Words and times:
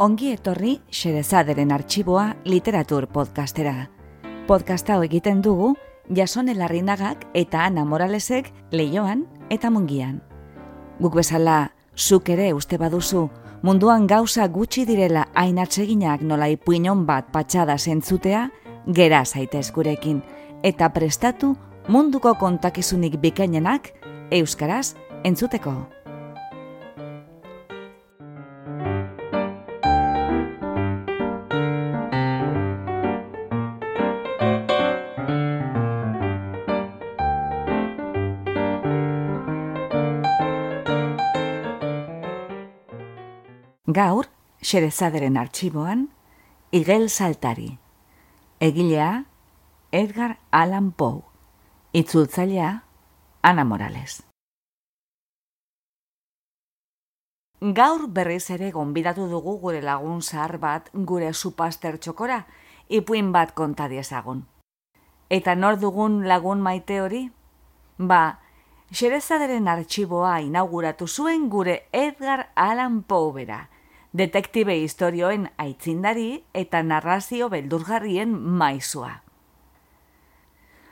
Ongi 0.00 0.30
etorri 0.32 0.78
Xerezaderen 0.88 1.74
arxiboa 1.76 2.30
literatur 2.48 3.04
podcastera. 3.12 3.90
Podcasta 4.48 4.94
hau 4.94 5.02
egiten 5.04 5.42
dugu 5.44 5.74
Jasone 6.16 6.54
Larrinagak 6.56 7.26
eta 7.36 7.66
Ana 7.66 7.84
Moralesek 7.84 8.48
leioan 8.72 9.26
eta 9.52 9.68
mungian. 9.68 10.22
Guk 11.04 11.20
bezala, 11.20 11.74
zuk 11.92 12.32
ere 12.32 12.48
uste 12.56 12.80
baduzu, 12.80 13.26
munduan 13.60 14.08
gauza 14.08 14.48
gutxi 14.48 14.86
direla 14.88 15.26
hain 15.34 15.60
atseginak 15.60 16.24
nola 16.24 16.48
ipuinon 16.48 17.04
bat 17.04 17.28
patxada 17.28 17.76
zentzutea, 17.76 18.48
gera 18.88 19.26
zaitez 19.26 19.68
gurekin, 19.70 20.24
eta 20.64 20.88
prestatu 20.96 21.58
munduko 21.88 22.38
kontakizunik 22.40 23.20
bikainenak 23.20 23.92
Euskaraz 24.32 24.94
entzuteko. 25.24 25.99
Gaur, 44.00 44.28
xerezaderen 44.62 45.36
arxiboan, 45.36 46.08
Igel 46.70 47.10
Saltari. 47.10 47.78
Egilea, 48.58 49.26
Edgar 49.92 50.38
Allan 50.50 50.92
Poe. 50.92 51.24
Itzultzailea, 51.92 52.84
Ana 53.42 53.64
Morales. 53.64 54.22
Gaur 57.60 58.06
berriz 58.18 58.46
ere 58.56 58.70
gonbidatu 58.76 59.26
dugu 59.28 59.58
gure 59.64 59.82
lagun 59.82 60.22
zahar 60.22 60.56
bat 60.62 60.88
gure 61.10 61.32
supaster 61.34 61.98
txokora, 61.98 62.38
ipuin 62.88 63.32
bat 63.34 63.52
konta 63.52 63.88
diezagun. 63.92 64.46
Eta 65.28 65.56
nor 65.58 65.76
dugun 65.82 66.22
lagun 66.30 66.62
maite 66.68 67.02
hori? 67.02 67.20
Ba, 67.98 68.22
xerezaderen 68.92 69.68
arxiboa 69.68 70.38
inauguratu 70.46 71.10
zuen 71.18 71.50
gure 71.50 71.76
Edgar 71.92 72.48
Allan 72.54 73.02
Poe 73.02 73.34
bera, 73.36 73.60
detektibe 74.12 74.74
historioen 74.74 75.50
aitzindari 75.58 76.44
eta 76.54 76.82
narrazio 76.82 77.48
beldurgarrien 77.48 78.32
maizua. 78.34 79.20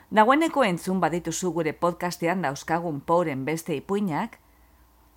Dagoeneko 0.09 0.63
entzun 0.63 1.01
badituzu 1.03 1.51
gure 1.53 1.73
podcastean 1.73 2.41
dauzkagun 2.41 3.01
poren 3.01 3.43
beste 3.45 3.75
ipuinak, 3.75 4.39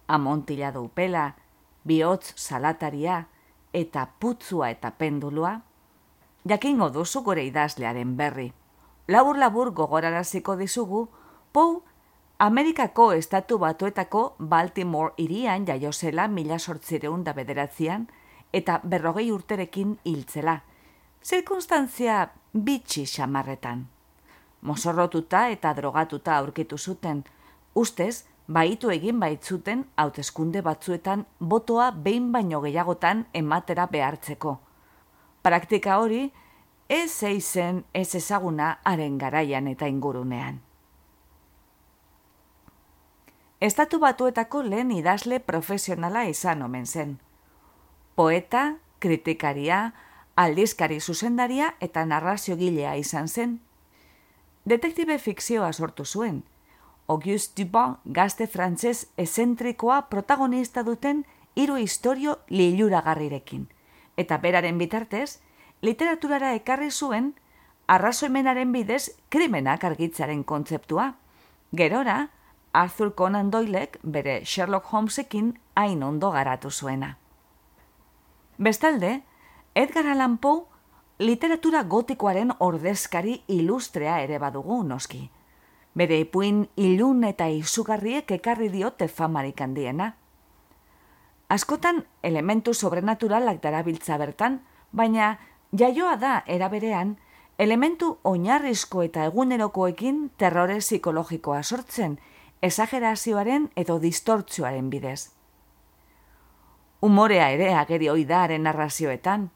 amontila 0.08 0.72
upela, 0.80 1.34
bihotz 1.84 2.34
salataria 2.36 3.26
eta 3.72 4.06
putzua 4.20 4.70
eta 4.70 4.90
pendulua, 4.90 5.62
jakingo 6.44 6.90
duzu 6.90 7.22
gure 7.22 7.44
idazlearen 7.44 8.16
berri. 8.16 8.52
Labur-labur 9.08 9.72
gogoraraziko 9.72 10.56
dizugu, 10.56 11.08
pou 11.52 11.82
Amerikako 12.42 13.12
estatu 13.12 13.56
batuetako 13.62 14.20
Baltimore 14.38 15.12
irian 15.22 15.66
jaiozela 15.66 16.24
mila 16.28 16.56
sortzireun 16.58 17.20
da 17.22 17.32
bederatzean 17.36 18.08
eta 18.52 18.80
berrogei 18.82 19.28
urterekin 19.30 19.92
hiltzela. 20.04 20.56
Zirkunstantzia 21.22 22.16
bitxi 22.52 23.04
xamarretan. 23.06 23.84
Mosorrotuta 24.62 25.44
eta 25.54 25.72
drogatuta 25.76 26.34
aurkitu 26.40 26.78
zuten, 26.78 27.22
ustez, 27.74 28.24
baitu 28.48 28.90
egin 28.90 29.22
baitzuten 29.22 29.86
hauteskunde 29.96 30.64
batzuetan 30.66 31.24
botoa 31.38 31.92
behin 31.92 32.32
baino 32.32 32.60
gehiagotan 32.66 33.22
ematera 33.34 33.86
behartzeko. 33.86 34.56
Praktika 35.42 36.00
hori, 36.02 36.26
ez 36.90 37.22
eizen 37.22 37.84
ez 37.94 38.14
ezaguna 38.14 38.74
haren 38.82 39.18
garaian 39.18 39.68
eta 39.76 39.86
ingurunean. 39.86 40.60
Estatu 43.62 44.00
batuetako 44.02 44.64
lehen 44.66 44.88
idazle 44.90 45.36
profesionala 45.38 46.24
izan 46.26 46.64
omen 46.66 46.86
zen. 46.86 47.12
Poeta, 48.18 48.62
kritikaria, 48.98 49.92
aldizkari 50.34 50.98
zuzendaria 51.00 51.68
eta 51.78 52.02
narrazio 52.04 52.56
gilea 52.58 52.96
izan 52.98 53.28
zen. 53.28 53.60
Detektibe 54.66 55.18
fikzioa 55.18 55.70
sortu 55.72 56.04
zuen. 56.04 56.42
Auguste 57.06 57.62
Dupin 57.62 57.94
gazte 58.18 58.48
frantzez 58.48 59.06
ezentrikoa 59.16 60.00
protagonista 60.10 60.82
duten 60.82 61.22
hiru 61.54 61.78
historio 61.78 62.40
liluragarrirekin. 62.50 63.68
Eta 64.16 64.42
beraren 64.42 64.78
bitartez, 64.82 65.38
literaturara 65.82 66.56
ekarri 66.58 66.90
zuen 66.90 67.34
arrazoimenaren 67.86 68.72
bidez 68.72 69.04
krimenak 69.30 69.84
argitzaren 69.84 70.42
kontzeptua. 70.42 71.12
Gerora, 71.70 72.24
Arthur 72.72 73.14
Conan 73.14 73.50
Doylek 73.50 73.98
bere 74.02 74.44
Sherlock 74.44 74.86
Holmesekin 74.92 75.58
hain 75.74 76.02
ondo 76.02 76.30
garatu 76.30 76.70
zuena. 76.70 77.18
Bestalde, 78.58 79.22
Edgar 79.74 80.06
Allan 80.06 80.38
Poe 80.38 80.64
literatura 81.18 81.82
gotikoaren 81.84 82.52
ordezkari 82.58 83.42
ilustrea 83.48 84.20
ere 84.22 84.38
badugu 84.38 84.82
noski. 84.82 85.30
Bere 85.94 86.18
ipuin 86.18 86.64
ilun 86.76 87.24
eta 87.28 87.48
izugarriek 87.48 88.30
ekarri 88.38 88.68
diote 88.72 89.08
famarik 89.08 89.60
handiena. 89.60 90.14
Askotan 91.48 92.06
elementu 92.22 92.72
sobrenaturalak 92.72 93.60
darabiltza 93.62 94.16
bertan, 94.16 94.62
baina 94.92 95.38
jaioa 95.76 96.16
da 96.16 96.42
eraberean 96.46 97.16
elementu 97.58 98.16
oinarrizko 98.24 99.02
eta 99.04 99.26
egunerokoekin 99.28 100.30
terrore 100.38 100.78
psikologikoa 100.80 101.62
sortzen, 101.62 102.18
esagerazioaren 102.62 103.70
edo 103.76 103.98
distortzioaren 104.00 104.88
bidez. 104.90 105.32
Umorea 107.02 107.50
ere 107.50 107.74
ageri 107.74 108.08
oidaren 108.08 108.62
narrazioetan. 108.62 109.50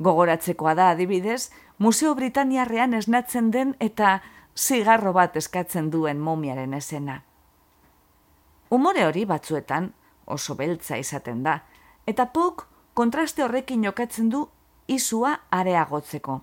Gogoratzekoa 0.00 0.74
da 0.78 0.90
adibidez, 0.94 1.50
Museo 1.78 2.14
Britaniarrean 2.14 2.94
esnatzen 2.94 3.50
den 3.52 3.74
eta 3.78 4.20
zigarro 4.56 5.12
bat 5.12 5.36
eskatzen 5.36 5.90
duen 5.90 6.18
momiaren 6.18 6.74
esena. 6.74 7.22
Umore 8.70 9.04
hori 9.06 9.24
batzuetan 9.24 9.92
oso 10.26 10.54
beltza 10.54 10.96
izaten 11.00 11.42
da, 11.42 11.62
eta 12.06 12.26
pok 12.32 12.66
kontraste 12.94 13.44
horrekin 13.44 13.84
jokatzen 13.84 14.28
du 14.32 14.46
izua 14.88 15.38
areagotzeko. 15.50 16.40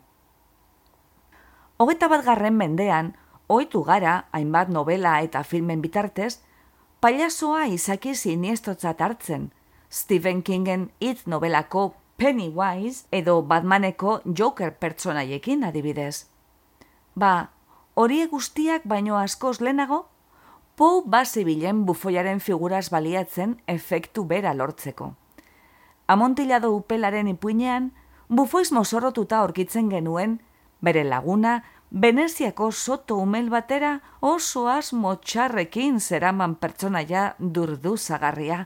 Hogeta 1.77 2.07
bat 2.07 2.23
garren 2.25 2.55
mendean, 2.55 3.13
oitu 3.49 3.83
gara, 3.83 4.25
hainbat 4.31 4.69
novela 4.69 5.19
eta 5.21 5.43
filmen 5.43 5.81
bitartez, 5.81 6.39
pailazoa 6.99 7.65
izaki 7.65 8.15
siniestotzat 8.15 9.01
hartzen, 9.01 9.51
Stephen 9.89 10.41
Kingen 10.43 10.89
hitz 10.99 11.27
novelako 11.27 11.93
Pennywise 12.17 13.05
edo 13.11 13.41
Batmaneko 13.41 14.21
Joker 14.25 14.73
pertsonaiekin 14.79 15.63
adibidez. 15.63 16.25
Ba, 17.15 17.51
horiek 17.95 18.31
guztiak 18.31 18.83
baino 18.85 19.17
askoz 19.17 19.59
lehenago, 19.61 20.05
Pou 20.75 21.05
bazibilen 21.07 21.85
bufoiaren 21.87 22.41
figuraz 22.43 22.89
baliatzen 22.91 23.53
efektu 23.71 24.25
bera 24.27 24.51
lortzeko. 24.53 25.13
Amontilado 26.11 26.73
upelaren 26.75 27.29
ipuinean, 27.31 27.93
bufoiz 28.27 28.73
mozorrotuta 28.75 29.39
aurkitzen 29.39 29.87
genuen, 29.89 30.41
bere 30.83 31.05
laguna, 31.07 31.61
Veneziako 31.95 32.71
soto 32.71 33.15
umel 33.15 33.47
batera 33.49 34.01
oso 34.19 34.65
asmo 34.67 35.13
txarrekin 35.15 36.01
zeraman 36.03 36.57
pertsonaia 36.59 37.21
durdu 37.39 37.93
zagarria, 37.95 38.65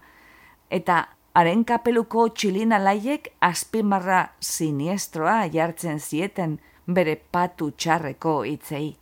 eta 0.74 0.96
haren 1.38 1.62
kapeluko 1.64 2.24
txilina 2.34 2.80
laiek 2.82 3.28
azpimarra 3.46 4.32
siniestroa 4.42 5.44
jartzen 5.54 6.00
zieten 6.02 6.56
bere 6.88 7.14
patu 7.32 7.70
txarreko 7.70 8.34
hitzei. 8.50 8.98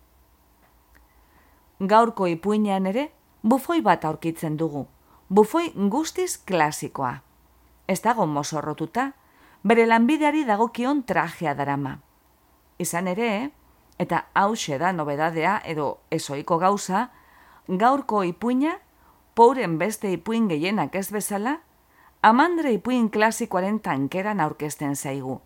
Gaurko 1.79 2.27
ipuinean 2.27 2.89
ere, 2.91 3.05
bufoi 3.43 3.79
bat 3.85 4.03
aurkitzen 4.09 4.57
dugu, 4.59 4.81
bufoi 5.29 5.69
guztiz 5.93 6.33
klasikoa. 6.43 7.13
Ez 7.87 8.01
dago 8.03 8.27
mozorrotuta, 8.27 9.13
bere 9.63 9.87
lanbideari 9.87 10.43
dagokion 10.43 11.05
trajea 11.07 11.55
darama. 11.55 11.95
Izan 12.77 13.07
ere, 13.07 13.29
eta 13.99 14.25
hause 14.33 14.77
da 14.77 14.91
nobedadea 14.93 15.61
edo 15.65 15.99
ezoiko 16.11 16.57
gauza, 16.57 17.09
gaurko 17.67 18.23
ipuina, 18.23 18.77
pouren 19.35 19.77
beste 19.77 20.11
ipuin 20.11 20.47
gehienak 20.47 20.95
ez 20.95 21.09
bezala, 21.11 21.59
amandre 22.21 22.71
ipuin 22.73 23.09
klasikoaren 23.09 23.79
tankeran 23.79 24.39
aurkezten 24.39 24.95
zaigu, 24.95 25.41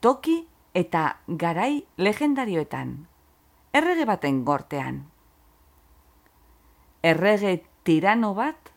toki 0.00 0.46
eta 0.74 1.18
garai 1.28 1.84
legendarioetan, 1.96 3.06
errege 3.74 4.06
baten 4.06 4.44
gortean. 4.44 5.04
Errege 7.02 7.62
tirano 7.84 8.34
bat 8.34 8.72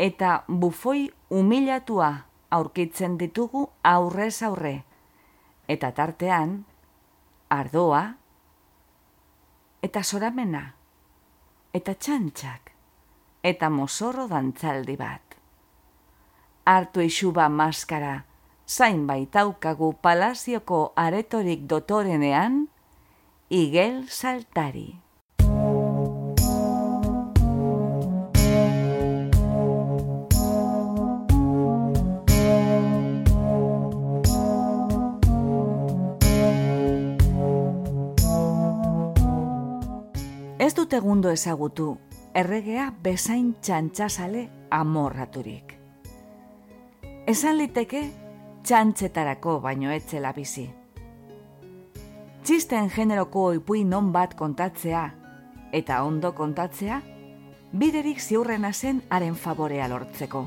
eta 0.00 0.44
bufoi 0.48 1.10
humilatua 1.28 2.10
aurkitzen 2.50 3.18
ditugu 3.20 3.68
aurrez 3.84 4.42
aurre, 4.42 4.82
eta 5.68 5.92
tartean, 5.92 6.64
ardoa, 7.50 8.19
eta 9.82 10.02
soramena, 10.04 10.74
eta 11.72 11.94
txantxak, 11.94 12.72
eta 13.42 13.70
mozorro 13.72 14.26
dantzaldi 14.28 14.96
bat. 15.00 15.36
Artu 16.68 17.00
isuba 17.00 17.48
maskara, 17.48 18.24
zain 18.68 19.06
baitaukagu 19.08 19.94
palazioko 20.02 20.92
aretorik 20.96 21.64
dotorenean, 21.66 22.66
igel 23.48 24.04
saltari. 24.08 25.00
Dut 40.90 40.98
egundo 40.98 41.30
ezagutu, 41.30 41.98
erregea 42.34 42.88
bezain 43.02 43.52
txantxasale 43.62 44.48
amorraturik. 44.74 45.76
Esan 47.30 47.60
liteke 47.60 48.00
txantxetarako 48.66 49.60
baino 49.62 49.92
etzela 49.94 50.32
bizi. 50.34 50.66
Txisten 52.42 52.90
generoko 52.90 53.52
ipuin 53.54 53.90
non 53.90 54.10
bat 54.10 54.34
kontatzea, 54.34 55.04
eta 55.70 56.02
ondo 56.02 56.32
kontatzea, 56.34 57.00
biderik 57.70 58.18
ziurrena 58.18 58.72
zen 58.72 59.02
haren 59.10 59.36
favorea 59.36 59.86
lortzeko. 59.88 60.46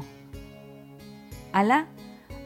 Hala, 1.54 1.86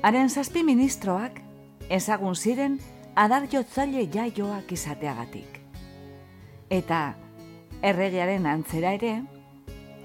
haren 0.04 0.30
zazpi 0.30 0.62
ministroak 0.64 1.42
ezagun 1.90 2.36
ziren 2.36 2.78
adar 3.16 3.50
jotzaile 3.50 4.06
jaioak 4.06 4.72
izateagatik. 4.72 5.64
Eta, 6.70 7.16
erregearen 7.82 8.46
antzera 8.46 8.94
ere, 8.98 9.22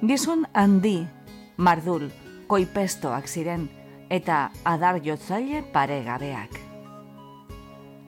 gizon 0.02 0.44
handi, 0.52 1.06
mardul, 1.56 2.10
koipestoak 2.50 3.28
ziren, 3.28 3.68
eta 4.12 4.50
adar 4.68 5.00
jotzaile 5.04 5.62
paregabeak. 5.72 6.58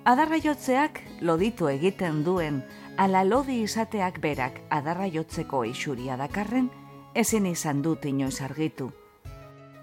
Adarra 0.04 0.36
jotzeak 0.36 1.00
loditu 1.24 1.70
egiten 1.70 2.20
duen, 2.26 2.60
ala 3.00 3.24
lodi 3.24 3.62
izateak 3.64 4.20
berak 4.20 4.60
adarra 4.70 5.08
jotzeko 5.08 5.64
isuria 5.64 6.18
dakarren, 6.20 6.68
ezin 7.14 7.46
izan 7.46 7.80
dut 7.82 8.04
inoiz 8.04 8.42
argitu. 8.44 8.90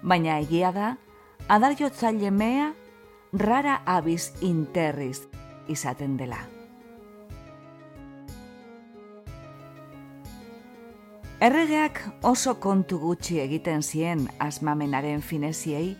Baina 0.02 0.38
egia 0.38 0.70
da, 0.72 0.94
adar 1.48 1.74
jotzaile 1.78 2.30
mea, 2.30 2.72
rara 3.32 3.80
abiz 3.86 4.30
interriz 4.40 5.24
izaten 5.68 6.16
dela. 6.16 6.61
Erregeak 11.42 11.98
oso 12.22 12.52
kontu 12.62 13.00
gutxi 13.02 13.40
egiten 13.42 13.80
zien 13.82 14.28
asmamenaren 14.38 15.24
fineziei, 15.26 15.96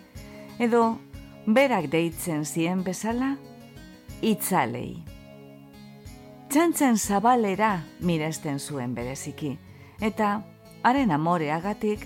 edo 0.62 0.82
berak 1.46 1.88
deitzen 1.90 2.44
zien 2.46 2.84
bezala, 2.86 3.32
itzalei. 4.22 5.02
Txantzen 6.46 6.94
zabalera 6.94 7.72
miresten 8.06 8.60
zuen 8.60 8.94
bereziki, 8.94 9.56
eta 9.98 10.28
haren 10.86 11.10
amoreagatik 11.10 12.04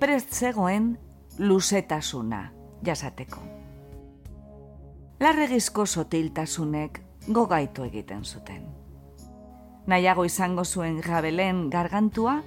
prest 0.00 0.32
zegoen 0.32 0.94
luzetasuna 1.36 2.38
jasateko. 2.86 3.42
Larregizko 5.20 5.84
sotiltasunek 5.84 7.02
gogaitu 7.28 7.84
egiten 7.84 8.24
zuten. 8.24 8.64
Nahiago 9.86 10.24
izango 10.24 10.64
zuen 10.64 11.02
jabelen 11.04 11.68
gargantua, 11.68 12.38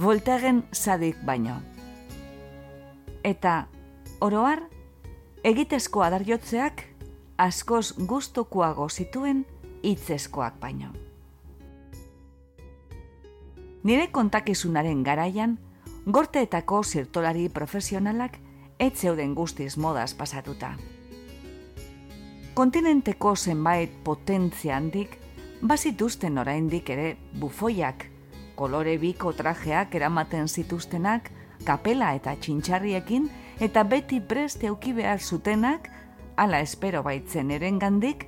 Voltaren 0.00 0.64
sadik 0.72 1.16
baino. 1.24 1.58
Eta, 3.22 3.66
oroar, 4.20 4.62
egitezko 5.44 6.02
adarjotzeak 6.02 6.80
askoz 7.36 7.92
gustokuago 8.08 8.88
zituen 8.88 9.44
hitzezkoak 9.82 10.56
baino. 10.60 10.92
Nire 13.84 14.08
kontakizunaren 14.08 15.02
garaian, 15.02 15.58
gorteetako 16.06 16.82
zirtolari 16.82 17.48
profesionalak 17.48 18.38
ez 18.78 18.94
zeuden 18.96 19.34
guztiz 19.34 19.76
modaz 19.76 20.14
pasatuta. 20.14 20.72
Kontinenteko 22.54 23.36
zenbait 23.36 23.92
potentzia 24.04 24.76
handik, 24.76 25.18
bazituzten 25.62 26.38
oraindik 26.38 26.90
ere 26.90 27.16
bufoiak 27.40 28.11
kolore 28.54 28.98
biko 28.98 29.32
trajeak 29.32 29.94
eramaten 29.94 30.48
zituztenak, 30.48 31.30
kapela 31.64 32.12
eta 32.14 32.34
txintxarriekin, 32.36 33.28
eta 33.60 33.84
beti 33.84 34.20
preste 34.20 34.68
auki 34.68 34.92
behar 34.92 35.20
zutenak, 35.20 35.90
ala 36.36 36.60
espero 36.60 37.02
baitzen 37.02 37.50
erengandik, 37.50 38.26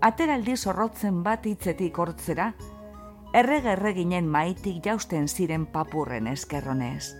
ateraldi 0.00 0.56
zorrotzen 0.56 1.22
bat 1.22 1.46
hitzetik 1.46 1.98
hortzera, 1.98 2.52
errege 3.34 3.72
erreginen 3.74 4.28
maitik 4.28 4.84
jausten 4.84 5.28
ziren 5.28 5.66
papurren 5.66 6.26
eskerronez. 6.30 7.14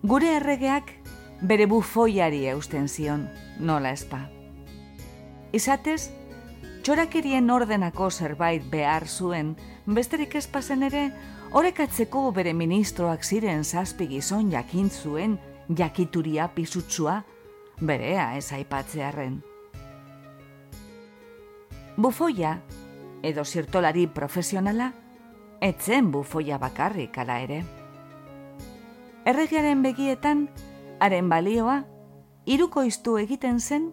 Gure 0.00 0.30
erregeak 0.36 0.94
bere 1.42 1.66
bufoiari 1.68 2.46
eusten 2.52 2.88
zion, 2.88 3.26
nola 3.58 3.90
espa. 3.96 4.22
Izatez, 5.52 6.10
txorakirien 6.82 7.50
ordenako 7.52 8.08
zerbait 8.10 8.64
behar 8.72 9.06
zuen, 9.06 9.52
besterik 9.86 10.34
ezpazen 10.40 10.82
ere, 10.86 11.10
orekatzeko 11.52 12.30
bere 12.32 12.54
ministroak 12.56 13.24
ziren 13.24 13.64
zazpi 13.64 14.06
gizon 14.08 14.50
jakin 14.52 14.88
zuen 14.90 15.38
jakituria 15.76 16.48
pizutsua, 16.54 17.20
berea 17.80 18.34
ez 18.36 18.52
aipatzearen. 18.56 19.42
Bufoia, 22.00 22.54
edo 23.22 23.44
zirtolari 23.44 24.06
profesionala, 24.06 24.92
etzen 25.60 26.08
bufoia 26.10 26.56
bakarrik 26.58 27.18
ala 27.20 27.38
ere. 27.44 27.60
Erregiaren 29.28 29.82
begietan, 29.84 30.48
haren 30.98 31.28
balioa, 31.28 31.82
irukoiztu 32.48 33.18
egiten 33.20 33.60
zen, 33.60 33.90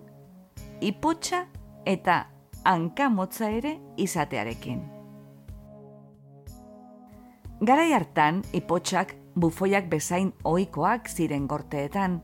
ipotxa 0.79 1.43
eta 1.83 2.36
hankamotza 2.67 3.47
ere 3.49 3.77
izatearekin. 3.97 4.81
Garai 7.67 7.93
hartan, 7.95 8.41
ipotxak 8.53 9.15
bufoiak 9.39 9.87
bezain 9.89 10.33
ohikoak 10.43 11.07
ziren 11.09 11.47
gorteetan, 11.47 12.19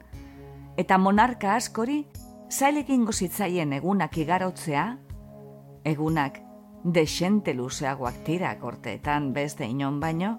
eta 0.78 0.98
monarka 0.98 1.56
askori 1.56 2.04
zailekin 2.52 3.06
gozitzaien 3.06 3.74
egunak 3.74 4.18
igarotzea, 4.18 4.86
egunak 5.90 6.40
desente 6.84 7.54
luzeagoak 7.56 8.20
tira 8.28 8.54
gorteetan 8.60 9.32
beste 9.34 9.66
inon 9.66 10.00
baino, 10.04 10.34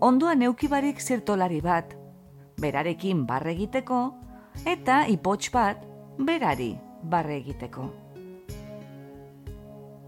onduan 0.00 0.42
eukibarik 0.42 1.00
zirtolari 1.00 1.60
bat, 1.62 1.94
berarekin 2.60 3.22
barre 3.26 3.54
egiteko, 3.54 4.00
eta 4.66 5.04
ipotx 5.14 5.52
bat 5.54 5.86
berari 6.18 6.74
barre 7.02 7.38
egiteko. 7.38 8.05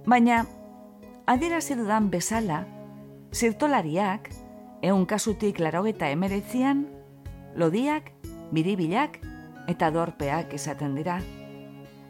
Baina, 0.09 0.47
adierazi 1.29 1.75
dudan 1.77 2.07
bezala, 2.09 2.62
zirtolariak, 3.37 4.31
eun 4.81 5.05
kasutik 5.05 5.59
larogeta 5.61 6.09
emeretzian, 6.09 6.87
lodiak, 7.61 8.09
biribilak 8.57 9.19
eta 9.69 9.91
dorpeak 9.93 10.55
izaten 10.57 10.95
dira. 10.97 11.19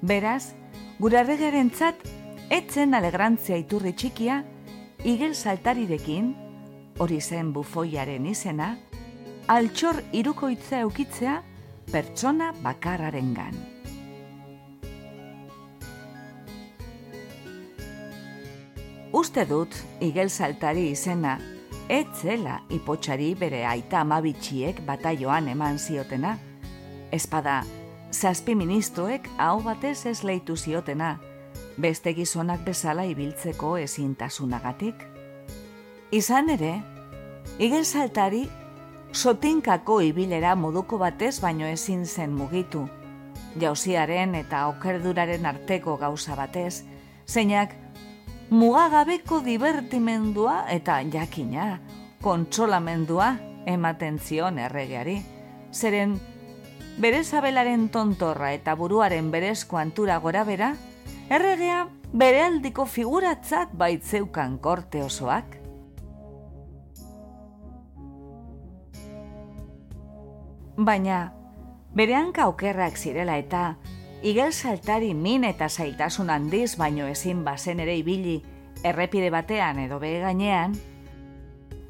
Beraz, 0.06 0.54
gure 1.02 1.18
arregaren 1.24 1.72
tzat, 1.74 2.06
etzen 2.54 2.94
alegrantzia 2.94 3.58
iturri 3.58 3.96
txikia, 3.98 4.44
igel 5.02 5.34
saltarirekin, 5.34 6.36
hori 7.02 7.18
zen 7.18 7.50
bufoiaren 7.56 8.30
izena, 8.30 8.76
altxor 9.50 10.04
irukoitza 10.14 10.84
eukitzea 10.86 11.40
pertsona 11.90 12.52
bakarraren 12.62 13.34
Uste 19.12 19.46
dut, 19.48 19.72
igel 20.04 20.28
saltari 20.28 20.90
izena, 20.92 21.38
etzela 21.88 22.58
ipotxari 22.76 23.30
bere 23.40 23.62
aita 23.64 24.02
amabitxiek 24.04 24.82
bataioan 24.84 25.48
eman 25.48 25.78
ziotena. 25.78 26.34
Espada, 27.10 27.62
zazpi 28.12 28.52
ministroek 28.54 29.30
hau 29.40 29.62
batez 29.64 30.04
ez 30.10 30.18
leitu 30.28 30.56
ziotena, 30.56 31.14
beste 31.80 32.12
gizonak 32.12 32.66
bezala 32.66 33.06
ibiltzeko 33.08 33.78
ezintasunagatik. 33.80 35.00
Izan 36.12 36.52
ere, 36.52 36.74
igel 37.58 37.88
saltari 37.88 38.44
sotinkako 39.12 40.02
ibilera 40.04 40.52
moduko 40.54 41.00
batez 41.00 41.38
baino 41.40 41.64
ezin 41.64 42.04
zen 42.04 42.36
mugitu. 42.36 42.84
Jauziaren 43.56 44.34
eta 44.34 44.66
okerduraren 44.68 45.48
arteko 45.48 45.96
gauza 45.96 46.36
batez, 46.36 46.84
zeinak 47.26 47.72
mugagabeko 48.50 49.42
divertimendua 49.44 50.64
eta 50.72 51.02
jakina, 51.12 51.78
kontsolamendua 52.24 53.34
ematen 53.68 54.18
zion 54.18 54.58
erregeari. 54.58 55.18
Zeren, 55.72 56.16
bere 56.98 57.22
zabelaren 57.24 57.88
tontorra 57.92 58.52
eta 58.56 58.74
buruaren 58.74 59.30
berezko 59.30 59.76
antura 59.76 60.16
gora 60.18 60.44
bera, 60.48 60.72
erregea 61.28 61.86
bere 62.12 62.42
aldiko 62.42 62.86
figuratzat 62.86 63.74
baitzeukan 63.76 64.58
korte 64.58 65.02
osoak. 65.04 65.58
Baina, 70.78 71.32
bere 71.92 72.14
hanka 72.14 72.46
okerrak 72.48 72.96
zirela 72.96 73.36
eta, 73.36 73.76
igel 74.22 74.52
saltari 74.52 75.14
min 75.14 75.44
eta 75.44 75.68
zailtasun 75.68 76.30
handiz 76.30 76.76
baino 76.76 77.06
ezin 77.06 77.44
bazen 77.44 77.80
ere 77.80 77.96
ibili, 77.96 78.42
errepide 78.82 79.30
batean 79.30 79.78
edo 79.78 79.98
behe 80.02 80.20
gainean, 80.20 80.74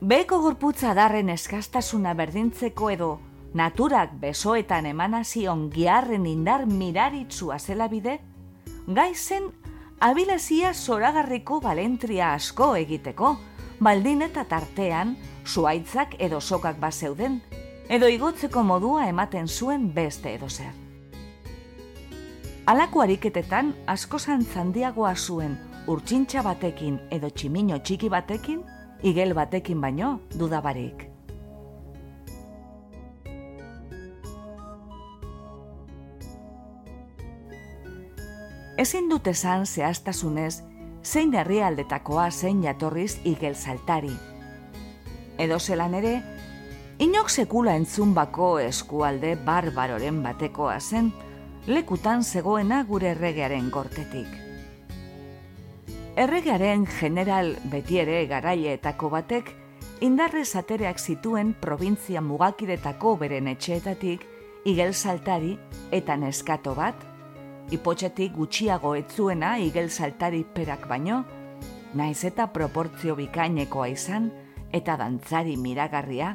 beko 0.01 0.41
gorputza 0.43 0.95
darren 0.95 1.31
eskastasuna 1.33 2.15
berdintzeko 2.15 2.91
edo 2.91 3.11
naturak 3.55 4.13
besoetan 4.21 4.87
emanazion 4.87 5.71
giarren 5.71 6.27
indar 6.27 6.67
miraritzua 6.67 7.59
zela 7.59 7.89
bide, 7.89 8.19
gai 8.87 9.15
zen 9.15 9.49
abilezia 10.01 10.75
zoragarriko 10.75 11.61
balentria 11.61 12.35
asko 12.35 12.75
egiteko, 12.77 13.39
baldin 13.81 14.23
eta 14.23 14.45
tartean 14.45 15.17
zuaitzak 15.47 16.19
edo 16.19 16.41
sokak 16.41 16.79
bazeuden, 16.79 17.41
edo 17.89 18.09
igotzeko 18.09 18.63
modua 18.63 19.09
ematen 19.09 19.49
zuen 19.49 19.89
beste 19.95 20.35
edo 20.35 20.49
zer. 20.49 20.88
Alako 22.69 23.01
ariketetan 23.01 23.73
asko 23.87 24.19
zandiagoa 24.21 25.15
zuen 25.17 25.59
urtsintxa 25.89 26.43
batekin 26.45 26.99
edo 27.11 27.31
tximino 27.31 27.79
txiki 27.81 28.11
batekin, 28.13 28.65
igel 29.03 29.33
batekin 29.35 29.81
baino 29.81 30.19
dudabarik. 30.39 31.09
ezin 38.79 39.09
dut 39.11 39.27
esan 39.27 39.67
zehaztasunez 39.67 40.63
zein 41.05 41.33
herrialdetakoa 41.35 42.31
zein 42.31 42.63
jatorriz 42.63 43.19
igel 43.25 43.55
saltari. 43.55 44.13
Edo 45.39 45.59
zelan 45.59 45.95
ere, 45.99 46.13
inok 47.03 47.31
sekula 47.31 47.75
entzun 47.75 48.15
bako 48.15 48.59
eskualde 48.63 49.35
barbaroren 49.47 50.23
batekoa 50.23 50.79
zen, 50.81 51.11
lekutan 51.69 52.23
zegoena 52.25 52.79
gure 52.89 53.11
erregearen 53.13 53.67
gortetik. 53.69 54.29
Erregearen 56.17 56.87
general 56.89 57.51
betiere 57.69 58.23
garaileetako 58.31 59.11
batek, 59.13 59.51
indarrez 60.01 60.55
atereak 60.57 60.97
zituen 60.99 61.51
provintzia 61.61 62.23
mugakiretako 62.25 63.13
beren 63.21 63.51
etxeetatik, 63.53 64.25
igel 64.65 64.95
saltari 64.95 65.59
eta 65.93 66.17
neskato 66.17 66.73
bat, 66.79 67.05
ipotxetik 67.71 68.33
gutxiago 68.33 68.95
etzuena 68.97 69.59
igel 69.61 69.91
saltari 69.91 70.47
perak 70.55 70.89
baino, 70.89 71.21
naiz 71.93 72.25
eta 72.25 72.49
proportzio 72.49 73.13
bikainekoa 73.21 73.91
izan 73.93 74.33
eta 74.73 74.97
dantzari 74.97 75.61
miragarria. 75.61 76.33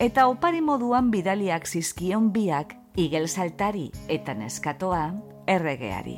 Eta 0.00 0.26
opari 0.32 0.64
moduan 0.64 1.12
bidaliak 1.12 1.68
zizkion 1.68 2.32
biak 2.32 2.78
igel 2.96 3.28
saltari 3.28 3.90
eta 4.08 4.32
neskatoa 4.34 5.02
erregeari. 5.46 6.16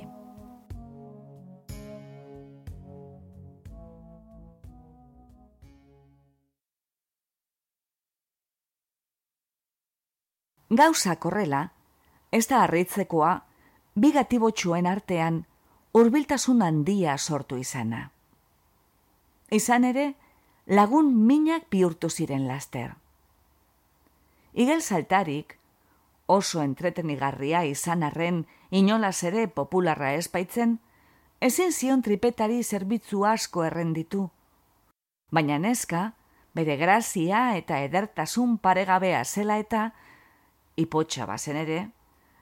Gauza 10.70 11.16
korrela, 11.16 11.72
ez 12.30 12.44
da 12.46 12.62
harritzekoa 12.62 13.32
bigatibotxuen 13.98 14.86
artean 14.86 15.42
hurbiltasun 15.96 16.62
handia 16.62 17.16
sortu 17.18 17.56
izana. 17.58 18.10
Izan 19.50 19.84
ere, 19.88 20.12
lagun 20.66 21.14
minak 21.26 21.70
bihurtu 21.72 22.10
ziren 22.10 22.46
laster. 22.46 22.92
Igel 24.52 24.82
saltarik, 24.82 25.58
oso 26.28 26.60
entretenigarria 26.62 27.64
izan 27.64 28.04
arren 28.04 28.42
inolaz 28.70 29.22
ere 29.24 29.46
popularra 29.48 30.12
espaitzen, 30.20 30.76
ezin 31.40 31.72
zion 31.72 32.02
tripetari 32.04 32.60
zerbitzu 32.62 33.24
asko 33.24 33.64
errenditu. 33.64 34.28
Baina 35.32 35.58
neska, 35.58 36.02
bere 36.54 36.76
grazia 36.76 37.56
eta 37.56 37.80
edertasun 37.86 38.58
paregabea 38.58 39.24
zela 39.24 39.56
eta, 39.62 39.88
ipotxa 40.76 41.26
bazen 41.26 41.56
ere, 41.64 41.80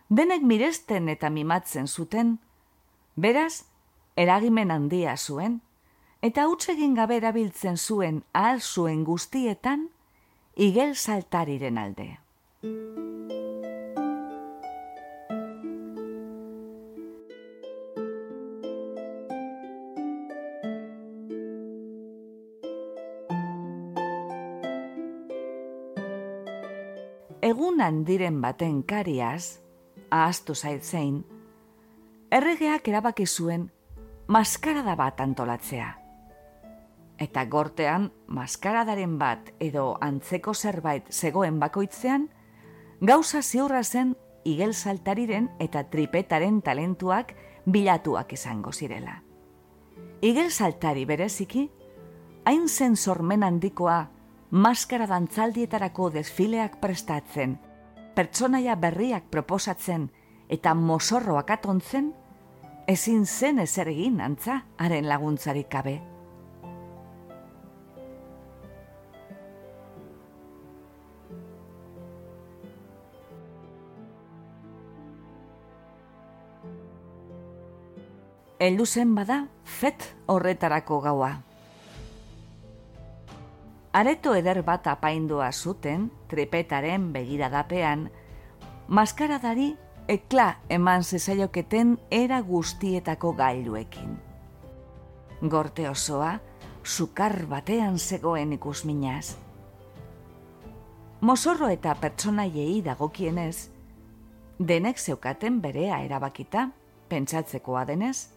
denek 0.09 0.43
miresten 0.43 1.09
eta 1.09 1.31
mimatzen 1.31 1.87
zuten, 1.87 2.37
beraz, 3.15 3.65
eragimen 4.17 4.75
handia 4.75 5.17
zuen, 5.17 5.61
eta 6.27 6.49
utsegin 6.51 6.95
gabe 6.99 7.21
erabiltzen 7.23 7.77
zuen 7.79 8.23
ahal 8.33 8.61
zuen 8.61 9.05
guztietan, 9.05 9.91
igel 10.57 10.97
saltariren 10.97 11.79
alde. 11.79 12.17
Egun 27.77 27.85
handiren 27.85 28.37
baten 28.41 28.77
kariaz, 28.89 29.61
ahaztu 30.09 30.55
zait 30.55 30.81
zein, 30.81 31.19
erregeak 32.33 32.89
erabaki 32.89 33.27
zuen 33.27 33.67
maskarada 34.33 34.95
bat 34.97 35.21
antolatzea. 35.21 35.91
Eta 37.21 37.45
gortean, 37.53 38.07
maskaradaren 38.33 39.19
bat 39.21 39.53
edo 39.61 39.85
antzeko 40.01 40.55
zerbait 40.55 41.13
zegoen 41.13 41.61
bakoitzean, 41.61 42.31
gauza 43.03 43.43
ziurra 43.43 43.85
zen 43.85 44.17
igel 44.49 44.73
saltariren 44.73 45.51
eta 45.61 45.85
tripetaren 45.85 46.63
talentuak 46.63 47.37
bilatuak 47.67 48.33
izango 48.33 48.73
zirela. 48.73 49.21
Igel 50.23 50.49
saltari 50.49 51.05
bereziki, 51.05 51.69
hain 52.47 52.71
zen 52.73 52.97
sormen 52.97 53.45
handikoa 53.45 54.07
maskara 54.57 55.05
dantzaldietarako 55.11 56.09
desfileak 56.15 56.79
prestatzen, 56.81 57.59
pertsonaia 58.17 58.77
berriak 58.81 59.29
proposatzen 59.29 60.09
eta 60.49 60.73
mosorroak 60.75 61.51
atontzen, 61.53 62.13
ezin 62.89 63.27
zen 63.27 63.59
ezer 63.61 63.91
egin 63.93 64.21
antza 64.25 64.63
haren 64.79 65.09
laguntzarik 65.11 65.69
gabe. 65.69 65.99
Eldu 78.67 78.87
zen 78.87 79.13
bada, 79.15 79.43
fet 79.69 80.15
horretarako 80.33 81.03
gaua. 81.05 81.35
Areto 83.97 84.35
eder 84.37 84.59
bat 84.61 84.85
apaindua 84.93 85.47
zuten, 85.53 86.11
tripetaren 86.29 87.15
begiradapean, 87.15 88.11
maskaradari 88.93 89.71
ekla 90.13 90.51
eman 90.69 91.05
zezaioketen 91.05 91.95
era 92.13 92.43
guztietako 92.45 93.31
gailuekin. 93.39 94.19
Gorte 95.49 95.89
osoa, 95.89 96.35
sukar 96.85 97.39
batean 97.49 97.97
zegoen 97.99 98.53
ikusminaz. 98.53 99.39
Mosorro 101.21 101.71
eta 101.73 101.95
pertsonaiei 101.97 102.83
dagokienez, 102.85 103.71
denek 104.61 105.01
zeukaten 105.01 105.63
berea 105.65 106.03
erabakita, 106.05 106.69
pentsatzekoa 107.09 107.87
denez. 107.89 108.29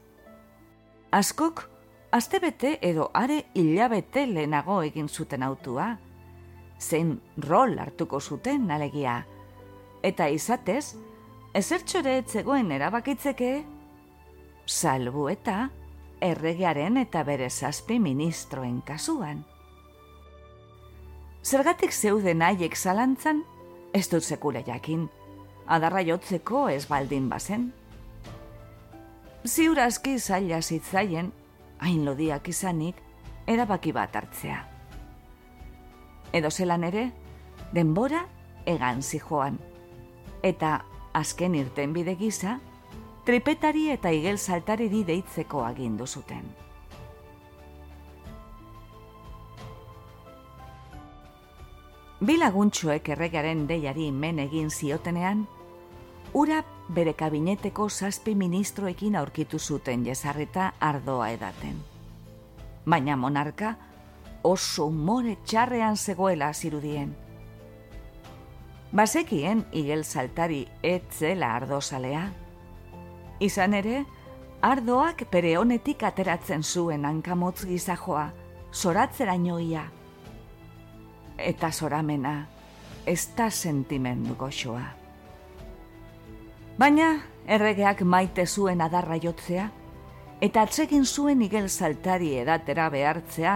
Askok, 1.11 1.65
astebete 2.11 2.79
edo 2.81 3.09
are 3.13 3.45
hilabete 3.53 4.25
lehenago 4.27 4.81
egin 4.83 5.09
zuten 5.09 5.43
autua, 5.43 5.97
zein 6.79 7.19
rol 7.47 7.77
hartuko 7.79 8.19
zuten 8.19 8.69
alegia, 8.71 9.23
eta 10.03 10.27
izatez, 10.27 10.95
ezertxore 11.53 12.17
etzegoen 12.23 12.71
erabakitzeke, 12.71 13.51
salbu 14.65 15.27
eta 15.29 15.69
erregearen 16.21 16.97
eta 16.97 17.23
bere 17.23 17.49
zazpi 17.49 17.99
ministroen 17.99 18.81
kasuan. 18.85 19.43
Zergatik 21.43 21.93
zeuden 21.93 22.41
haiek 22.43 22.75
zalantzan, 22.75 23.43
ez 23.93 24.07
dut 24.11 24.23
sekule 24.23 24.63
jakin, 24.67 25.07
adarra 25.67 26.01
jotzeko 26.05 26.67
ez 26.69 26.85
baldin 26.89 27.29
bazen. 27.29 27.69
Ziur 29.47 29.79
aski 29.79 30.17
zaila 30.19 30.61
zitzaien, 30.61 31.31
hain 31.79 32.05
lodiak 32.05 32.47
izanik, 32.47 32.95
erabaki 33.47 33.91
bat 33.91 34.15
hartzea. 34.15 34.59
Edo 36.33 36.51
zelan 36.51 36.83
ere, 36.83 37.09
denbora 37.73 38.25
egan 38.65 39.01
zijoan. 39.01 39.57
Eta 40.43 40.79
azken 41.13 41.55
irten 41.55 41.93
bide 41.93 42.15
gisa, 42.15 42.59
tripetari 43.25 43.89
eta 43.93 44.11
igel 44.13 44.37
saltari 44.37 44.89
di 44.89 45.03
deitzeko 45.03 45.63
agindu 45.65 46.07
zuten. 46.07 46.45
Bi 52.19 52.35
laguntxoek 52.35 53.13
erregaren 53.15 53.63
deiari 53.67 54.09
men 54.11 54.41
egin 54.43 54.69
ziotenean, 54.69 55.45
ura 56.33 56.63
bere 56.93 57.13
kabineteko 57.13 57.89
zazpi 57.89 58.35
ministroekin 58.35 59.15
aurkitu 59.15 59.59
zuten 59.59 60.05
jesarreta 60.05 60.73
ardoa 60.79 61.29
edaten. 61.29 61.75
Baina 62.85 63.15
monarka 63.17 63.75
oso 64.43 64.89
more 64.89 65.37
txarrean 65.45 65.97
zegoela 65.97 66.53
zirudien. 66.53 67.15
Bazekien 68.95 69.65
igel 69.71 70.03
saltari 70.03 70.63
etzela 70.83 71.53
ardozalea. 71.55 72.23
Izan 73.39 73.73
ere, 73.73 74.03
ardoak 74.61 75.27
bere 75.31 75.57
honetik 75.57 76.03
ateratzen 76.03 76.63
zuen 76.63 77.05
hankamotz 77.05 77.65
gizajoa, 77.69 78.31
zoratzera 78.73 79.37
noia 79.37 79.85
eta 81.39 81.71
zoramena, 81.71 82.47
ez 83.05 83.29
da 83.37 83.49
sentimendu 83.49 84.35
goxoa. 84.35 84.98
Baina, 86.79 87.07
erregeak 87.43 88.05
maite 88.07 88.45
zuen 88.47 88.79
adarra 88.79 89.17
jotzea, 89.19 89.65
eta 90.45 90.61
atsegin 90.63 91.03
zuen 91.03 91.41
igel 91.43 91.65
saltari 91.67 92.29
edatera 92.39 92.85
behartzea, 92.93 93.55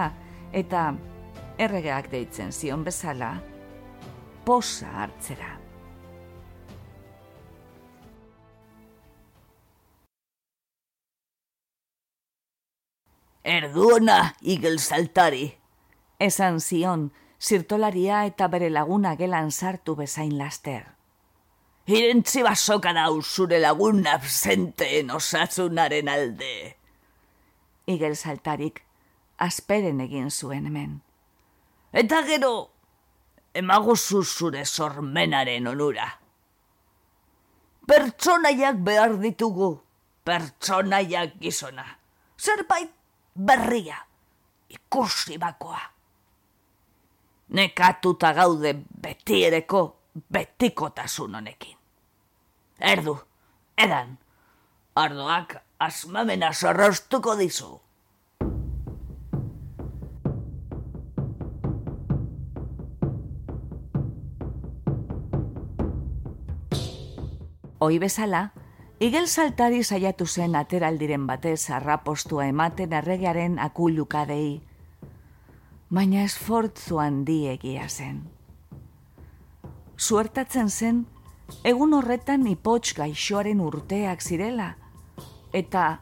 eta 0.51 0.81
erregeak 1.65 2.09
deitzen 2.11 2.49
zion 2.51 2.81
bezala, 2.83 3.29
posa 4.43 4.89
hartzera. 5.05 5.53
Erduona, 13.53 14.17
igel 14.41 14.75
saltari, 14.79 15.45
esan 16.19 16.59
zion, 16.59 17.07
zirtolaria 17.39 18.25
eta 18.33 18.51
bere 18.51 18.67
laguna 18.69 19.15
gelan 19.15 19.55
sartu 19.55 19.95
bezain 19.95 20.35
laster. 20.37 20.83
Irentzi 21.87 22.43
basoka 22.43 22.93
da 22.93 23.09
zure 23.21 23.59
lagun 23.59 24.05
absenteen 24.07 25.11
osatzunaren 25.11 26.07
alde. 26.07 26.75
Igel 27.87 28.15
saltarik, 28.15 28.81
asperen 29.37 29.99
egin 29.99 30.29
zuen 30.31 30.65
hemen. 30.65 31.01
Eta 31.91 32.21
gero, 32.23 32.69
emagozu 33.53 34.23
zure 34.23 34.65
sormenaren 34.65 35.67
onura. 35.67 36.07
Pertsonaiak 37.87 38.79
behar 38.79 39.17
ditugu, 39.19 39.73
pertsonaiak 40.23 41.35
gizona. 41.41 41.83
Zerbait 42.39 42.93
berria, 43.35 43.99
ikusi 44.69 45.37
bakoa 45.37 45.93
nekatuta 47.53 48.33
gaude 48.33 48.73
betiereko 49.01 49.81
betikotasun 50.33 51.35
honekin. 51.35 51.77
Erdu, 52.79 53.17
edan, 53.77 54.17
ardoak 54.95 55.55
asmamena 55.79 56.53
sorrostuko 56.53 57.37
dizu. 57.39 57.79
Hoi 67.83 67.97
bezala, 67.99 68.53
igel 69.03 69.25
saltari 69.27 69.83
saiatu 69.83 70.25
zen 70.25 70.55
ateraldiren 70.55 71.25
batez 71.27 71.69
arrapostua 71.69 72.45
ematen 72.47 72.93
erregearen 72.95 73.59
akulukadei, 73.59 74.61
baina 75.91 76.23
esfortzu 76.23 77.01
handi 77.03 77.41
egia 77.51 77.89
zen. 77.89 78.32
Suertatzen 79.97 80.69
zen, 80.69 81.05
egun 81.63 81.93
horretan 81.93 82.47
ipotx 82.47 82.95
gaixoaren 82.97 83.61
urteak 83.61 84.21
zirela, 84.21 84.75
eta 85.53 86.01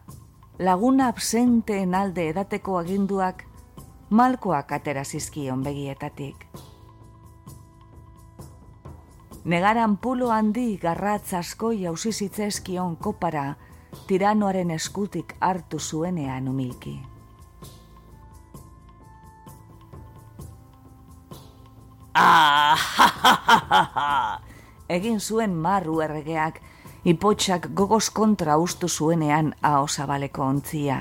laguna 0.60 1.08
absenteen 1.12 1.96
alde 1.96 2.30
edateko 2.30 2.78
aginduak 2.80 3.46
malkoak 4.10 4.72
atera 4.72 5.04
zizkion 5.04 5.64
begietatik. 5.64 6.48
Negaran 9.44 9.98
pulo 9.98 10.30
handi 10.32 10.78
garratz 10.78 11.34
asko 11.34 11.72
jauzi 11.74 12.12
zitzezkion 12.12 12.96
kopara 12.96 13.56
tiranoaren 14.08 14.72
eskutik 14.72 15.34
hartu 15.40 15.80
zuenean 15.80 16.48
umilki. 16.48 17.00
Ah, 22.14 22.78
Egin 24.96 25.20
zuen 25.20 25.54
marru 25.56 26.02
erregeak, 26.04 26.60
ipotxak 27.08 27.70
gogoz 27.74 28.10
kontra 28.12 28.58
ustu 28.60 28.90
zuenean 28.90 29.54
ahosabaleko 29.62 30.44
ontzia. 30.44 30.98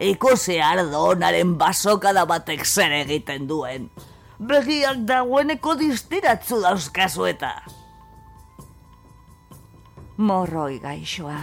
Ikusi 0.00 0.56
ardo 0.64 1.02
onaren 1.10 1.58
basokada 1.60 2.24
batek 2.24 2.64
zer 2.64 2.92
egiten 3.02 3.44
duen. 3.48 3.90
Begiak 4.40 5.02
dagoeneko 5.04 5.74
distiratzu 5.76 6.62
dauzkazu 6.62 7.26
eta. 7.28 7.52
Morroi 10.16 10.78
gaixoa. 10.80 11.42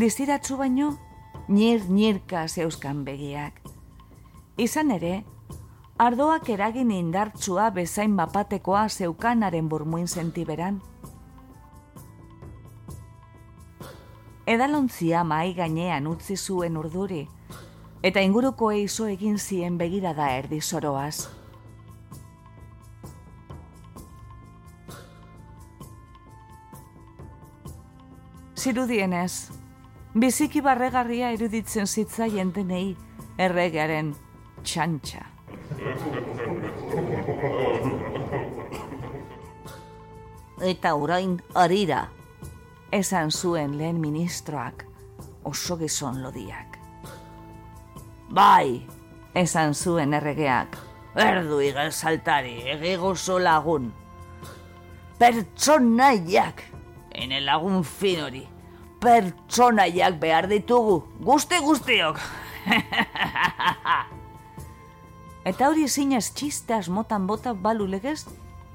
Distiratzu 0.00 0.56
baino, 0.56 0.94
nir-nirka 1.48 2.46
zeuskan 2.48 3.04
begiak. 3.04 3.60
Izan 4.56 4.90
ere, 4.96 5.24
ardoak 5.98 6.48
eragin 6.54 6.90
indartsua 6.94 7.70
bezain 7.74 8.16
bapatekoa 8.16 8.88
zeukanaren 8.88 9.68
burmuin 9.68 10.06
sentiberan. 10.08 10.80
Edalontzia 14.46 15.24
mai 15.24 15.54
gainean 15.54 16.06
utzi 16.06 16.36
zuen 16.36 16.76
urduri, 16.76 17.26
eta 18.02 18.20
inguruko 18.20 18.70
eizo 18.72 19.08
egin 19.10 19.38
zien 19.38 19.78
begirada 19.78 20.30
erdi 20.36 20.60
soroaz. 20.60 21.28
Zirudienez, 28.58 29.50
biziki 30.14 30.62
barregarria 30.62 31.32
iruditzen 31.34 31.86
zitzaien 31.86 32.54
denei 32.54 32.96
erregearen 33.38 34.14
txantxa. 34.62 35.37
Eta 40.62 40.94
orain 40.94 41.38
arira. 41.54 42.08
Esan 42.92 43.30
zuen 43.30 43.76
lehen 43.78 44.00
ministroak 44.00 44.84
oso 45.44 45.76
gizon 45.78 46.22
lodiak. 46.22 46.78
Bai, 48.28 48.86
esan 49.34 49.74
zuen 49.74 50.14
erregeak. 50.14 50.76
Erdu 51.18 51.60
igal 51.64 51.92
saltari, 51.92 52.60
egigozo 52.74 53.38
lagun. 53.38 53.92
Pertsonaiak, 55.18 56.62
ene 57.14 57.40
lagun 57.44 57.82
finori. 57.84 58.44
Pertsonaiak 59.00 60.20
behar 60.20 60.48
ditugu, 60.50 61.02
guzti 61.24 61.58
guztiok. 61.64 62.20
Eta 65.48 65.70
hori 65.70 65.86
zinez 65.88 66.26
txiste 66.36 66.74
asmotan 66.76 67.24
bota 67.26 67.54
balu 67.56 67.86
legez, 67.88 68.26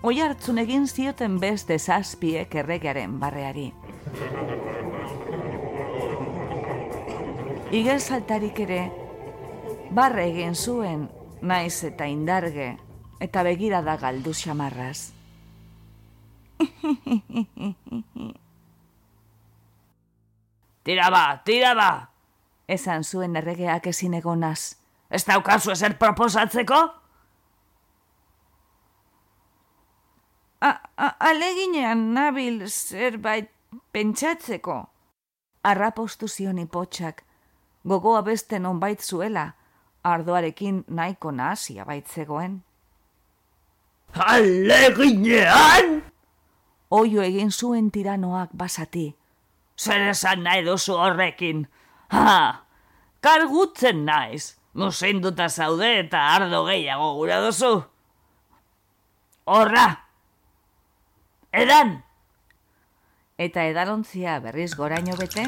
oi 0.01 0.15
hartzun 0.25 0.57
egin 0.57 0.87
zioten 0.89 1.35
beste 1.37 1.77
zazpiek 1.77 2.55
erregearen 2.63 3.19
barreari. 3.21 3.67
Igel 7.77 8.01
saltarik 8.01 8.59
ere, 8.65 8.81
barre 9.93 10.25
egin 10.31 10.57
zuen, 10.57 11.09
naiz 11.41 11.83
eta 11.85 12.09
indarge, 12.09 12.77
eta 13.21 13.43
begira 13.45 13.85
da 13.85 13.97
galdu 14.01 14.33
xamarraz. 14.33 15.13
tira 20.83 21.09
ba, 21.13 21.41
tira 21.45 21.75
ba! 21.77 21.91
Esan 22.65 23.03
zuen 23.03 23.35
erregeak 23.35 23.87
ezin 23.93 24.13
egonaz. 24.17 24.82
Ez 25.13 25.21
daukazu 25.29 25.71
ezer 25.71 25.97
proposatzeko? 26.01 26.81
aleginean 31.19 32.13
nabil 32.15 32.63
zerbait 32.67 33.49
pentsatzeko. 33.91 34.77
Arrapostu 35.63 36.27
zion 36.27 36.57
ipotxak, 36.57 37.23
gogoa 37.87 38.21
beste 38.21 38.59
non 38.59 38.79
zuela, 38.99 39.53
ardoarekin 40.03 40.83
nahiko 40.87 41.31
nahasia 41.31 41.85
baitzegoen. 41.85 42.63
Aleginean! 44.13 46.03
Oio 46.91 47.21
egin 47.21 47.51
zuen 47.51 47.91
tiranoak 47.91 48.49
basati. 48.53 49.15
Zer 49.77 50.09
esan 50.09 50.43
nahi 50.43 50.63
duzu 50.65 50.93
horrekin? 50.93 51.67
Ha! 52.09 52.65
Kargutzen 53.21 54.05
naiz! 54.05 54.62
Musinduta 54.73 55.49
zaude 55.49 55.99
eta 55.99 56.19
ardo 56.33 56.63
gehiago 56.65 57.13
gura 57.13 57.37
duzu. 57.45 57.83
Horra! 59.45 59.85
Edan! 61.53 61.99
Eta 63.37 63.65
edalontzia 63.69 64.39
berriz 64.41 64.71
goraino 64.79 65.17
bete? 65.19 65.45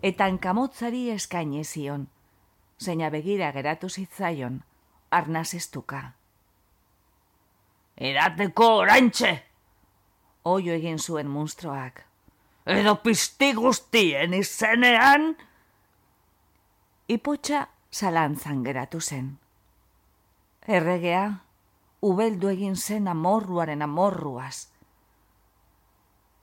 Eta 0.00 0.28
enkamotzari 0.30 1.08
eskaini 1.10 1.64
zion, 1.64 2.06
zeina 2.78 3.10
begira 3.10 3.50
geratu 3.52 3.90
zitzaion, 3.90 4.62
arnaz 5.10 5.54
estuka. 5.58 6.04
Erateko 7.96 8.70
orantxe! 8.84 9.47
Oio 10.48 10.74
egin 10.74 10.98
zuen 10.98 11.28
munstroak. 11.30 12.04
Edo 12.68 12.94
pizti 13.02 13.52
guztien 13.56 14.34
izenean? 14.36 15.30
Ipotxa 17.08 17.66
zalantzan 17.92 18.64
geratu 18.64 19.00
zen. 19.00 19.38
Erregea, 20.68 21.22
ubeldu 22.04 22.50
egin 22.52 22.76
zen 22.76 23.08
amorruaren 23.08 23.82
amorruaz. 23.82 24.68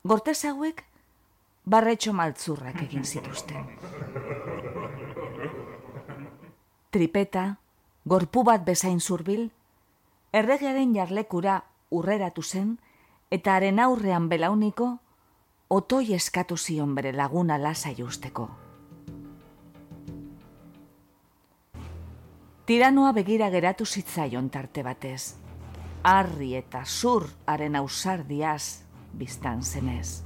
Gortez 0.04 0.40
hauek, 0.46 0.82
barretxo 1.66 2.14
maltzurrak 2.14 2.82
egin 2.88 3.06
zituzten. 3.06 3.70
Tripeta, 6.90 7.46
gorpu 8.06 8.44
bat 8.48 8.66
bezain 8.66 9.00
zurbil, 9.00 9.50
erregearen 10.34 10.94
jarlekura 10.96 11.60
urreratu 11.92 12.44
zen, 12.44 12.78
eta 13.32 13.56
haren 13.56 13.80
aurrean 13.80 14.30
belauniko, 14.30 14.98
otoi 15.70 16.14
eskatu 16.14 16.58
zion 16.58 16.94
bere 16.96 17.12
laguna 17.14 17.58
lasa 17.58 17.90
usteko. 18.04 18.50
Tiranoa 22.66 23.12
begira 23.14 23.50
geratu 23.50 23.86
zitzaion 23.86 24.50
tarte 24.50 24.84
batez, 24.84 25.36
harri 26.04 26.56
eta 26.56 26.84
zur 26.86 27.28
haren 27.46 27.76
ausardiaz 27.76 28.82
biztan 29.14 29.62
zenez. 29.62 30.24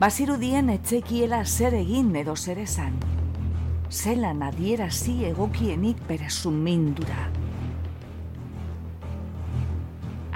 Bazirudien 0.00 0.70
etzekiela 0.70 1.44
zer 1.44 1.74
egin 1.74 2.16
edo 2.16 2.34
zer 2.36 2.58
esan, 2.58 2.98
zelan 3.90 4.42
adierazi 4.42 5.24
egokienik 5.28 6.00
bere 6.08 6.30
sumindura 6.30 7.41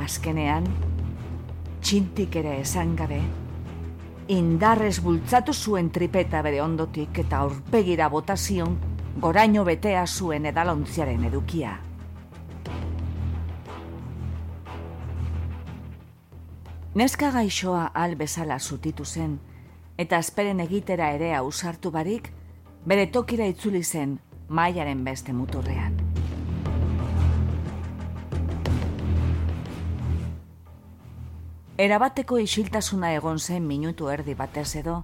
azkenean, 0.07 0.67
txintik 1.83 2.37
ere 2.39 2.61
esan 2.63 2.95
gabe, 2.99 3.21
indarrez 4.33 4.99
bultzatu 5.03 5.55
zuen 5.55 5.91
tripeta 5.95 6.43
bere 6.47 6.63
ondotik 6.63 7.19
eta 7.25 7.43
aurpegira 7.47 8.09
botazion 8.11 8.79
goraino 9.23 9.65
betea 9.67 10.07
zuen 10.07 10.47
edalontziaren 10.51 11.27
edukia. 11.31 11.77
Neska 16.97 17.31
gaixoa 17.35 17.91
al 17.93 18.17
bezala 18.17 18.59
zutitu 18.59 19.05
zen, 19.05 19.37
eta 20.01 20.17
azperen 20.23 20.63
egitera 20.65 21.11
ere 21.13 21.35
ausartu 21.37 21.93
barik, 21.93 22.31
bere 22.87 23.07
tokira 23.13 23.49
itzuli 23.53 23.83
zen 23.85 24.19
mailaren 24.49 25.05
beste 25.05 25.35
muturrean. 25.37 25.96
Erabateko 31.77 32.39
isiltasuna 32.41 33.13
egon 33.13 33.39
zen 33.39 33.67
minutu 33.69 34.09
erdi 34.09 34.35
batez 34.35 34.69
edo, 34.81 35.03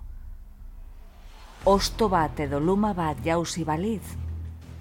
osto 1.69 2.09
bat 2.09 2.41
edo 2.41 2.61
luma 2.61 2.95
bat 2.97 3.21
jauzi 3.25 3.65
baliz, 3.65 4.03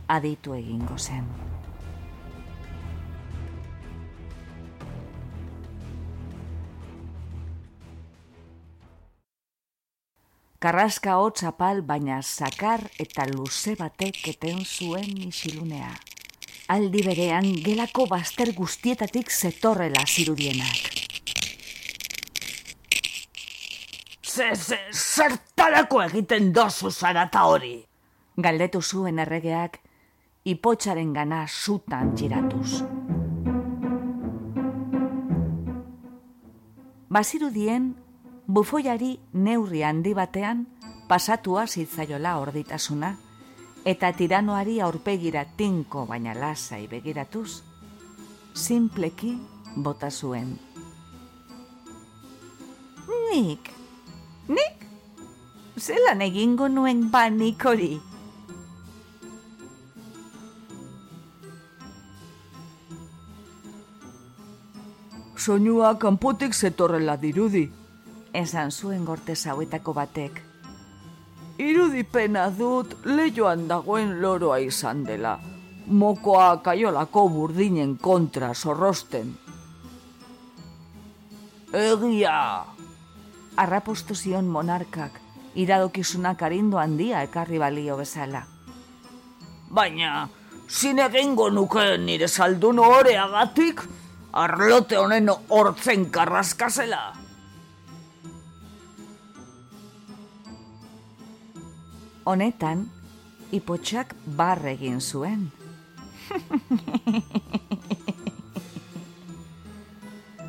aditu 0.07 0.55
egingo 0.55 0.97
zen. 0.97 1.27
Karraska 10.61 11.15
hotz 11.17 11.41
apal 11.49 11.81
baina 11.81 12.21
zakar 12.21 12.83
eta 13.01 13.25
luze 13.25 13.73
batek 13.79 14.21
eten 14.35 14.61
zuen 14.63 15.25
isilunea. 15.25 15.89
Aldi 16.69 17.01
berean 17.03 17.49
gelako 17.65 18.05
bazter 18.07 18.53
guztietatik 18.53 19.33
zetorrela 19.33 20.05
zirudienak. 20.05 21.00
Ze, 24.31 24.55
ze, 24.55 24.77
zertarako 24.91 26.01
egiten 26.05 26.51
dozu 26.53 26.91
zarata 26.91 27.43
hori? 27.49 27.73
Galdetu 28.37 28.81
zuen 28.81 29.19
erregeak, 29.19 29.79
ipotxaren 30.47 31.11
gana 31.13 31.45
zutan 31.47 32.13
giratuz. 32.15 32.81
Bazirudien, 37.11 37.89
bufoiari 38.47 39.17
neurri 39.33 39.83
handi 39.83 40.13
batean, 40.15 40.63
pasatua 41.09 41.65
zitzaiola 41.67 42.37
orditasuna, 42.39 43.11
eta 43.83 44.13
tiranoari 44.15 44.79
aurpegira 44.79 45.43
tinko 45.57 46.05
baina 46.07 46.37
lasai 46.37 46.85
begiratuz, 46.87 47.49
simpleki 48.53 49.35
bota 49.75 50.11
zuen. 50.11 50.55
Nik, 53.31 53.71
Nik? 54.51 54.85
Zelan 55.79 56.21
egingo 56.25 56.67
nuen 56.67 57.05
banik 57.11 57.63
hori? 57.63 57.93
Soinua 65.41 65.93
kanpotik 65.97 66.53
zetorrela 66.53 67.15
dirudi. 67.21 67.63
Esan 68.41 68.71
zuen 68.71 69.05
gorte 69.07 69.35
zauetako 69.35 69.95
batek. 69.95 70.41
Irudipena 71.61 72.49
dut 72.57 72.97
lehioan 73.05 73.65
dagoen 73.71 74.17
loroa 74.21 74.59
izan 74.61 75.05
dela. 75.07 75.37
Mokoa 75.87 76.57
kaiolako 76.65 77.25
burdinen 77.29 77.95
kontra 77.97 78.53
zorrosten. 78.53 79.33
Egia! 81.73 82.37
Arrapostu 83.57 84.15
zion 84.15 84.45
monarkak, 84.47 85.19
iradokizunak 85.55 86.41
arindu 86.41 86.77
handia 86.77 87.23
ekarri 87.23 87.59
balio 87.59 87.97
bezala. 87.97 88.43
Baina, 89.71 90.27
zine 90.67 91.05
egingo 91.05 91.49
nuke 91.49 91.97
nire 91.97 92.27
saldun 92.27 92.79
agatik, 92.79 93.81
arlote 94.33 94.97
honen 94.97 95.29
hortzen 95.49 96.09
karraskazela. 96.11 97.13
Honetan, 102.25 102.85
ipotxak 103.51 104.15
barregin 104.25 105.01
zuen. 105.01 105.51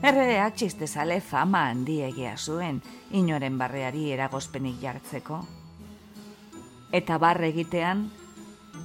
Erreak 0.02 0.56
txistezale 0.58 1.20
fama 1.22 1.68
handiegia 1.70 2.32
zuen, 2.34 2.80
inoren 3.14 3.54
barreari 3.58 4.08
eragozpenik 4.10 4.80
jartzeko. 4.82 5.38
Eta 6.90 7.18
barre 7.22 7.52
egitean, 7.52 8.08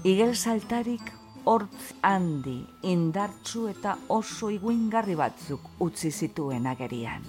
igel 0.06 0.36
saltarik 0.38 1.10
hortz 1.50 1.96
handi, 2.06 2.60
indartzu 2.86 3.66
eta 3.72 3.96
oso 4.14 4.52
iguingarri 4.54 5.18
batzuk 5.18 5.66
utzi 5.82 6.12
zituen 6.12 6.70
agerian. 6.70 7.26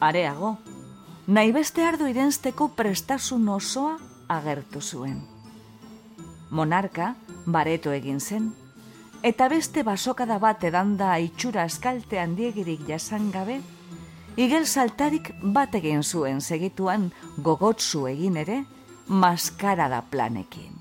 Areago, 0.00 0.58
nahi 1.26 1.56
beste 1.56 1.88
ardu 1.88 2.12
irensteko 2.12 2.68
prestasun 2.76 3.48
osoa 3.48 3.96
agertu 4.28 4.84
zuen. 4.84 5.22
Monarka, 6.50 7.14
bareto 7.46 7.96
egin 7.96 8.20
zen, 8.20 8.52
eta 9.22 9.48
beste 9.52 9.82
basokada 9.84 10.38
bat 10.40 10.64
edanda 10.64 11.16
itxura 11.20 11.66
eskalte 11.68 12.20
handiegirik 12.20 12.86
jasan 12.88 13.30
gabe, 13.32 13.60
igel 14.36 14.66
saltarik 14.66 15.32
bat 15.42 15.74
egin 15.74 16.02
zuen 16.02 16.40
segituan 16.40 17.10
gogotsu 17.36 18.06
egin 18.08 18.38
ere, 18.40 18.64
maskarada 19.06 20.02
planekin. 20.10 20.78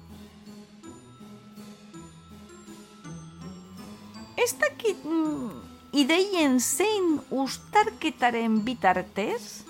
Ez 4.40 4.54
dakit 4.56 5.04
mm, 5.04 5.50
ideien 5.92 6.60
zein 6.60 7.18
ustarketaren 7.30 8.62
bitartez? 8.64 9.66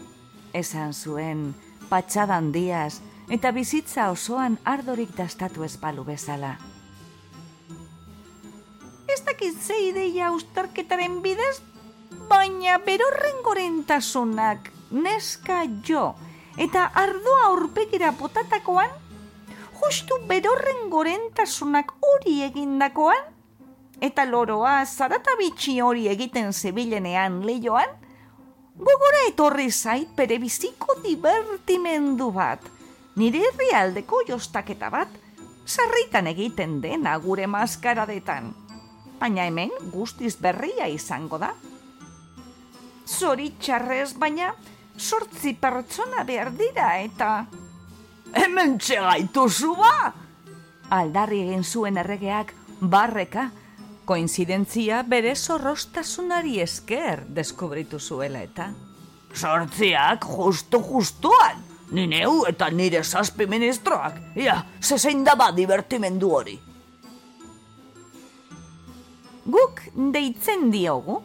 Esan 0.53 0.93
zuen 0.93 1.55
patxadan 1.89 2.51
diaz 2.53 2.99
eta 3.33 3.51
bizitza 3.53 4.11
osoan 4.13 4.59
ardorik 4.65 5.15
dastatu 5.17 5.65
espalu 5.65 6.05
bezala. 6.05 6.57
Ez 9.09 9.23
dakit 9.25 9.55
ze 9.57 9.75
ideia 9.89 10.31
ustarketaren 10.31 11.21
bidez, 11.21 11.57
baina 12.29 12.77
berorren 12.85 13.41
gorentasunak 13.43 14.69
neska 14.91 15.63
jo 15.87 16.13
eta 16.57 16.83
ardoa 16.93 17.47
aurpegira 17.47 18.11
potatakoan, 18.19 18.91
justu 19.81 20.19
berorren 20.27 20.89
gorentasunak 20.91 21.93
hori 22.03 22.41
egindakoan, 22.43 23.23
eta 24.01 24.25
loroa 24.25 24.83
zarata 24.85 25.35
bitxi 25.39 25.79
hori 25.81 26.07
egiten 26.11 26.53
zebilenean 26.53 27.41
lehioan, 27.47 27.95
gogora 28.77 29.25
etorri 29.29 29.71
zait 29.71 30.11
bere 30.15 30.37
biziko 30.39 30.99
divertimendu 31.03 32.31
bat, 32.35 32.61
nire 33.15 33.41
herrialdeko 33.49 34.23
jostaketa 34.27 34.91
bat, 34.93 35.09
sarritan 35.65 36.27
egiten 36.27 36.81
dena 36.81 37.17
gure 37.23 37.47
maskaradetan. 37.47 38.53
Baina 39.19 39.45
hemen 39.49 39.71
guztiz 39.91 40.37
berria 40.39 40.87
izango 40.87 41.37
da. 41.41 41.51
Zoritxarrez, 43.09 44.13
baina 44.21 44.53
sortzi 44.99 45.55
pertsona 45.59 46.23
behar 46.27 46.51
dira 46.55 46.91
eta... 47.03 47.45
Hemen 48.39 48.77
txegaitu 48.79 49.47
zuba! 49.49 50.13
Aldarri 50.93 51.41
egin 51.47 51.63
zuen 51.63 51.97
erregeak 51.97 52.53
barreka, 52.79 53.49
koinzidentzia 54.09 55.01
bere 55.03 55.35
zorrostasunari 55.35 56.59
esker 56.63 57.25
deskubritu 57.27 57.99
zuela 57.99 58.43
eta... 58.45 58.69
Sortziak 59.29 60.25
justu 60.25 60.79
justuan, 60.81 61.59
ni 61.93 62.07
neu 62.09 62.45
eta 62.49 62.69
nire 62.73 63.03
zazpi 63.03 63.45
ministroak, 63.45 64.15
ia, 64.41 64.57
zezein 64.81 65.21
daba 65.23 65.51
divertimendu 65.53 66.31
hori. 66.33 66.55
Guk 69.45 69.81
deitzen 70.13 70.71
diogu, 70.71 71.21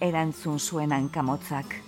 erantzun 0.00 0.58
zuen 0.60 0.92
hankamotzak 0.92 1.82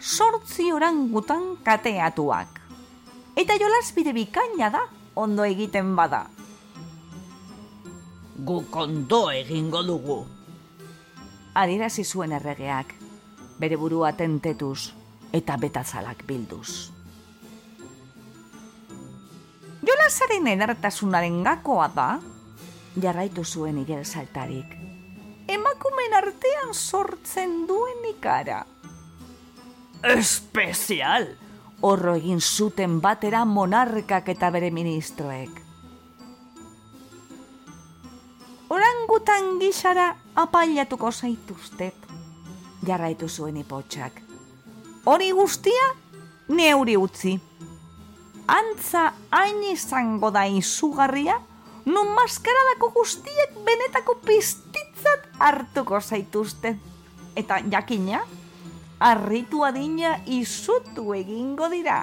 sortzi 0.00 0.72
orangutan 0.72 1.56
kateatuak. 1.62 2.60
Eta 3.36 3.54
jolasbide 3.58 4.12
bikaina 4.14 4.70
da, 4.70 4.82
ondo 5.16 5.44
egiten 5.44 5.94
bada. 5.96 6.26
Gu 8.38 8.62
kondo 8.70 9.28
egingo 9.30 9.82
dugu. 9.82 10.18
Adirazi 11.58 12.04
zuen 12.04 12.32
erregeak, 12.32 12.94
bere 13.58 13.76
burua 13.76 14.12
tentetuz 14.14 14.92
eta 15.34 15.56
betazalak 15.58 16.22
bilduz. 16.26 16.92
Jolasaren 19.82 20.46
edertasunaren 20.46 21.42
gakoa 21.42 21.88
da, 21.94 22.08
jarraitu 23.02 23.44
zuen 23.44 23.78
igel 23.78 24.04
saltarik. 24.04 24.74
Emakumen 25.48 26.14
artean 26.14 26.74
sortzen 26.74 27.64
duen 27.68 28.04
ikara 28.10 28.64
espezial. 30.02 31.28
Horro 31.80 32.16
egin 32.18 32.40
zuten 32.40 33.00
batera 33.00 33.44
monarkak 33.44 34.28
eta 34.34 34.50
bere 34.50 34.70
ministroek. 34.74 35.62
Orangutan 38.68 39.58
gizara 39.60 40.08
apailatuko 40.36 41.12
zaituztet, 41.12 41.94
jarraitu 42.86 43.28
zuen 43.28 43.56
ipotxak. 43.56 44.20
Hori 45.06 45.30
guztia, 45.32 45.94
neuri 46.48 46.96
utzi. 46.96 47.38
Antza 48.48 49.12
hain 49.30 49.62
izango 49.70 50.30
da 50.30 50.44
izugarria, 50.46 51.38
nun 51.88 52.12
maskaradako 52.14 52.90
guztiek 52.96 53.56
benetako 53.64 54.18
piztitzat 54.26 55.28
hartuko 55.38 56.00
zaituzte. 56.00 56.76
Eta 57.36 57.60
jakina, 57.70 58.20
arritu 59.00 59.64
adina 59.64 60.16
izutu 60.26 61.14
egingo 61.14 61.68
dira. 61.72 62.00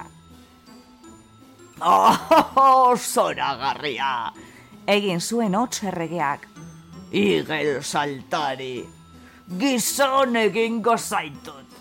Oh, 1.82 2.95
zora 2.95 3.56
garria! 3.60 4.32
Egin 4.88 5.19
zuen 5.19 5.56
hotz 5.58 5.84
erregeak. 5.84 6.45
Igel 7.12 7.82
saltari, 7.84 8.86
gizon 9.60 10.36
egingo 10.39 10.95
zaitut. 10.98 11.76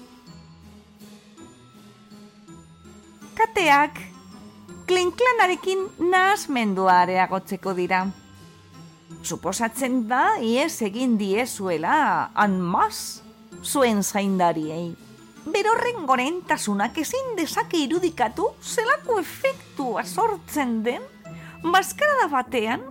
Kateak, 3.39 4.01
klinklanarekin 4.87 5.87
nahazmendua 6.11 7.01
areagotzeko 7.05 7.75
dira. 7.75 8.05
Suposatzen 9.23 10.05
da, 10.09 10.37
ies 10.41 10.83
egin 10.85 11.17
diezuela, 11.21 12.31
anmaz, 12.35 13.23
zuen 13.65 14.03
zaindariei 14.03 14.95
berorren 15.45 16.07
gorentasunak 16.09 16.99
ezin 17.03 17.35
dezake 17.37 17.79
irudikatu 17.85 18.49
zelako 18.63 19.19
efektua 19.21 20.05
sortzen 20.05 20.79
den, 20.85 21.03
maskarada 21.63 22.29
batean, 22.33 22.85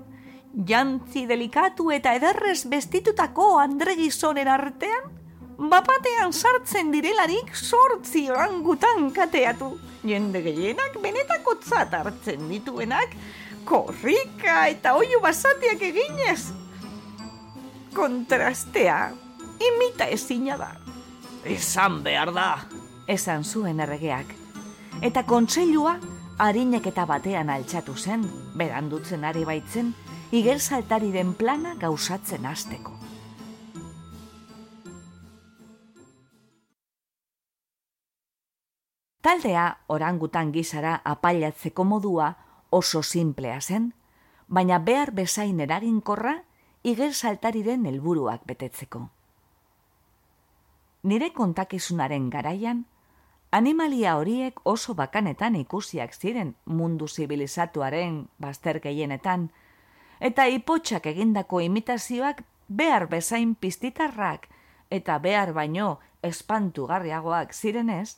jantzi 0.70 1.26
delikatu 1.30 1.90
eta 1.92 2.14
ederrez 2.20 2.64
bestitutako 2.70 3.58
andre 3.60 3.96
gizonen 3.98 4.48
artean, 4.48 5.10
bapatean 5.58 6.34
sartzen 6.34 6.92
direlarik 6.94 7.56
sortzi 7.56 8.30
orangutan 8.30 9.10
kateatu. 9.16 9.74
Jende 10.04 10.42
gehienak 10.44 10.98
benetako 11.02 11.56
tzat 11.64 11.94
hartzen 11.96 12.50
dituenak, 12.50 13.16
korrika 13.64 14.68
eta 14.68 14.96
oio 15.00 15.22
basatiak 15.24 15.82
eginez. 15.82 16.52
Kontrastea, 17.96 19.14
imita 19.64 20.08
ezina 20.12 20.58
da. 20.60 20.72
Izan 21.48 22.02
behar 22.04 22.34
da. 22.36 22.50
Esan 23.08 23.44
zuen 23.44 23.80
erregeak. 23.84 24.34
Eta 25.04 25.24
kontseilua 25.28 25.98
harinek 26.40 26.88
eta 26.92 27.06
batean 27.06 27.52
altxatu 27.54 27.96
zen, 27.96 28.26
berandutzen 28.60 29.24
ari 29.24 29.46
baitzen, 29.46 29.94
igel 30.32 30.60
plana 31.38 31.76
gauzatzen 31.80 32.46
hasteko. 32.46 33.03
Taldea 39.24 39.78
orangutan 39.88 40.50
gizara 40.52 40.98
apailatzeko 41.08 41.86
modua 41.88 42.26
oso 42.76 43.02
simplea 43.04 43.62
zen, 43.62 43.94
baina 44.48 44.80
behar 44.84 45.14
bezain 45.16 45.62
eraginkorra 45.64 46.34
igel 46.84 47.14
saltariren 47.14 47.86
helburuak 47.88 48.44
betetzeko. 48.50 49.06
Nire 51.04 51.30
kontakizunaren 51.38 52.28
garaian, 52.34 52.82
animalia 53.52 54.18
horiek 54.20 54.60
oso 54.68 54.94
bakanetan 55.00 55.56
ikusiak 55.56 56.12
ziren 56.20 56.56
mundu 56.66 57.08
zibilizatuaren 57.08 58.20
bazter 58.44 58.82
gehienetan, 58.84 59.48
eta 60.20 60.50
ipotxak 60.52 61.08
egindako 61.14 61.64
imitazioak 61.64 62.44
behar 62.68 63.08
bezain 63.08 63.56
piztitarrak 63.56 64.50
eta 64.92 65.18
behar 65.20 65.54
baino 65.54 66.00
espantugarriagoak 66.24 67.54
zirenez, 67.54 68.18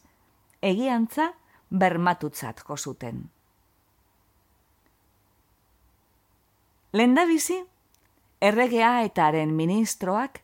egiantza 0.62 1.34
bermatutzat 1.70 2.63
zuten. 2.78 3.30
Lendabizi, 6.94 7.63
erregea 8.39 9.04
eta 9.04 9.28
haren 9.28 9.56
ministroak 9.56 10.39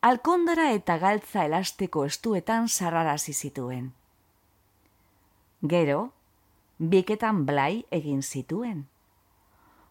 alkondara 0.00 0.70
eta 0.72 0.96
galtza 0.98 1.44
elastiko 1.44 2.04
estuetan 2.04 2.68
sarrarazi 2.68 3.32
zituen. 3.32 3.92
Gero, 5.62 6.12
biketan 6.78 7.44
blai 7.46 7.84
egin 7.90 8.22
zituen. 8.22 8.86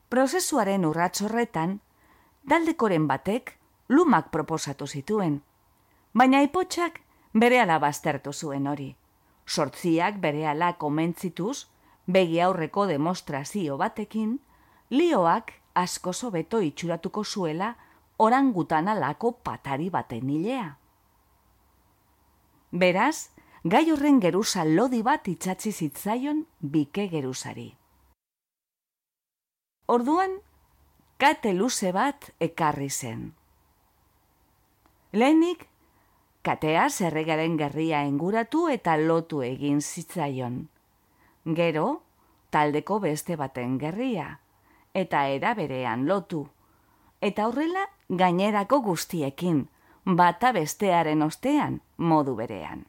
Prozesuaren 0.10 0.86
urratxorretan, 0.86 1.80
daldekoren 2.50 3.06
batek 3.08 3.54
lumak 3.90 4.32
proposatu 4.32 4.88
zituen, 4.88 5.44
baina 6.14 6.42
ipotxak 6.42 7.02
bere 7.34 7.62
baztertu 7.80 8.34
zuen 8.34 8.68
hori. 8.68 8.96
Sortziak 9.50 10.20
bere 10.22 10.46
ala 10.48 10.76
komentzituz, 10.78 11.66
begi 12.06 12.40
aurreko 12.46 12.86
demostrazio 12.86 13.78
batekin, 13.82 14.38
lioak 14.94 15.54
asko 15.74 16.14
beto 16.32 16.60
itxuratuko 16.62 17.24
zuela 17.24 17.76
orangutan 18.18 18.88
alako 18.88 19.32
patari 19.32 19.90
baten 19.90 20.30
hilea. 20.30 20.78
Beraz, 22.72 23.30
gai 23.64 23.90
horren 23.92 24.20
geruza 24.20 24.66
lodi 24.66 25.02
bat 25.02 25.28
itxatzi 25.28 25.72
zitzaion 25.72 26.46
bike 26.62 27.08
geruzari. 27.10 27.72
Orduan, 29.88 30.36
kate 31.18 31.54
luze 31.54 31.92
bat 31.92 32.30
ekarri 32.40 32.90
zen. 32.90 33.34
Lehenik, 35.12 35.69
katea 36.50 36.90
zerregaren 36.90 37.58
gerria 37.60 38.00
enguratu 38.10 38.68
eta 38.74 38.96
lotu 38.98 39.44
egin 39.46 39.82
zitzaion. 39.86 40.56
Gero, 41.60 41.90
taldeko 42.50 42.98
beste 43.04 43.36
baten 43.38 43.76
gerria, 43.84 44.40
eta 45.02 45.28
era 45.30 45.52
berean 45.60 46.08
lotu. 46.08 46.48
Eta 47.22 47.46
horrela, 47.52 47.84
gainerako 48.10 48.80
guztiekin, 48.88 49.68
bata 50.22 50.52
bestearen 50.58 51.22
ostean, 51.22 51.82
modu 51.98 52.34
berean. 52.42 52.82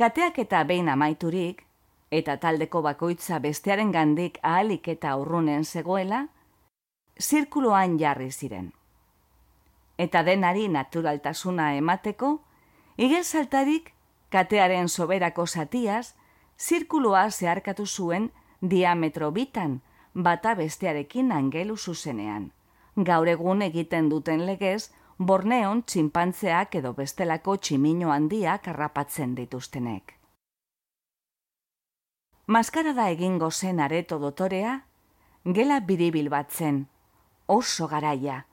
Kateak 0.00 0.40
eta 0.46 0.64
behin 0.64 0.88
amaiturik, 0.88 1.60
eta 2.10 2.38
taldeko 2.40 2.82
bakoitza 2.88 3.42
bestearen 3.44 3.92
gandik 3.92 4.40
ahalik 4.42 4.88
eta 4.96 5.12
urrunen 5.20 5.68
zegoela, 5.68 6.24
zirkuloan 7.20 8.00
jarri 8.00 8.32
ziren. 8.32 8.72
Eta 9.98 10.22
denari 10.22 10.68
naturaltasuna 10.68 11.72
emateko, 11.76 12.38
igel 12.96 13.24
saltarik 13.24 13.92
katearen 14.30 14.88
soberako 14.88 15.46
zatiaz, 15.46 16.14
zirkuloa 16.58 17.30
zeharkatu 17.30 17.86
zuen 17.86 18.30
diametro 18.60 19.30
bitan, 19.32 19.80
bata 20.14 20.54
bestearekin 20.54 21.32
angelu 21.32 21.76
zuzenean. 21.76 22.52
Gaur 22.96 23.28
egun 23.28 23.62
egiten 23.62 24.08
duten 24.10 24.44
legez, 24.46 24.90
borneon 25.18 25.82
txinpantzeak 25.82 26.74
edo 26.80 26.92
bestelako 26.94 27.56
tximino 27.56 28.12
handiak 28.14 28.68
harrapatzen 28.68 29.34
dituztenek. 29.34 30.14
Maskara 32.46 32.94
da 32.94 33.08
egingo 33.10 33.50
zen 33.50 33.80
areto 33.80 34.18
dotorea, 34.18 34.78
gela 35.44 35.80
biribil 35.80 36.30
bat 36.32 36.50
zen, 36.50 36.86
oso 37.46 37.88
garaia, 37.88 38.44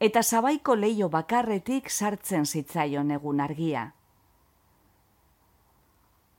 eta 0.00 0.22
zabaiko 0.22 0.74
leio 0.80 1.10
bakarretik 1.12 1.90
sartzen 1.90 2.46
zitzaion 2.46 3.10
egun 3.10 3.40
argia. 3.40 3.90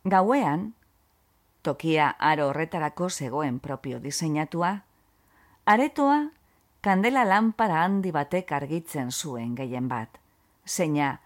Gauean, 0.04 0.72
tokia 1.62 2.08
aro 2.18 2.48
horretarako 2.50 3.10
zegoen 3.10 3.60
propio 3.60 4.00
diseinatua, 4.02 4.72
aretoa 5.66 6.32
kandela 6.82 7.24
lanpara 7.24 7.84
handi 7.84 8.12
batek 8.12 8.52
argitzen 8.58 9.12
zuen 9.12 9.54
gehien 9.56 9.88
bat. 9.88 10.18
Zeina, 10.66 11.20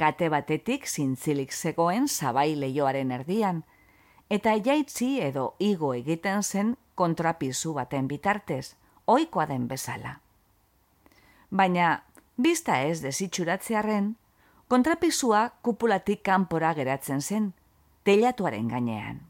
kate 0.00 0.30
batetik 0.32 0.88
zintzilik 0.88 1.52
zegoen 1.52 2.08
zabai 2.08 2.54
leioaren 2.56 3.12
erdian, 3.12 3.62
eta 4.32 4.56
jaitzi 4.56 5.18
edo 5.20 5.54
igo 5.58 5.92
egiten 5.92 6.42
zen 6.42 6.76
kontrapizu 6.94 7.74
baten 7.76 8.08
bitartez, 8.08 8.76
oikoa 9.06 9.46
den 9.46 9.68
bezala. 9.68 10.22
Baina, 11.52 12.04
bizta 12.36 12.80
ez 12.80 13.02
desitxuratzearen, 13.02 14.16
kontrapizua 14.68 15.50
kupulatik 15.62 16.22
kanpora 16.22 16.72
geratzen 16.74 17.20
zen, 17.20 17.52
telatuaren 18.04 18.68
gainean. 18.68 19.20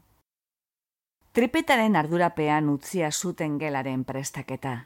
Tripetaren 1.33 1.95
ardurapean 1.95 2.69
utzia 2.69 3.11
zuten 3.11 3.59
gelaren 3.59 4.03
prestaketa 4.07 4.77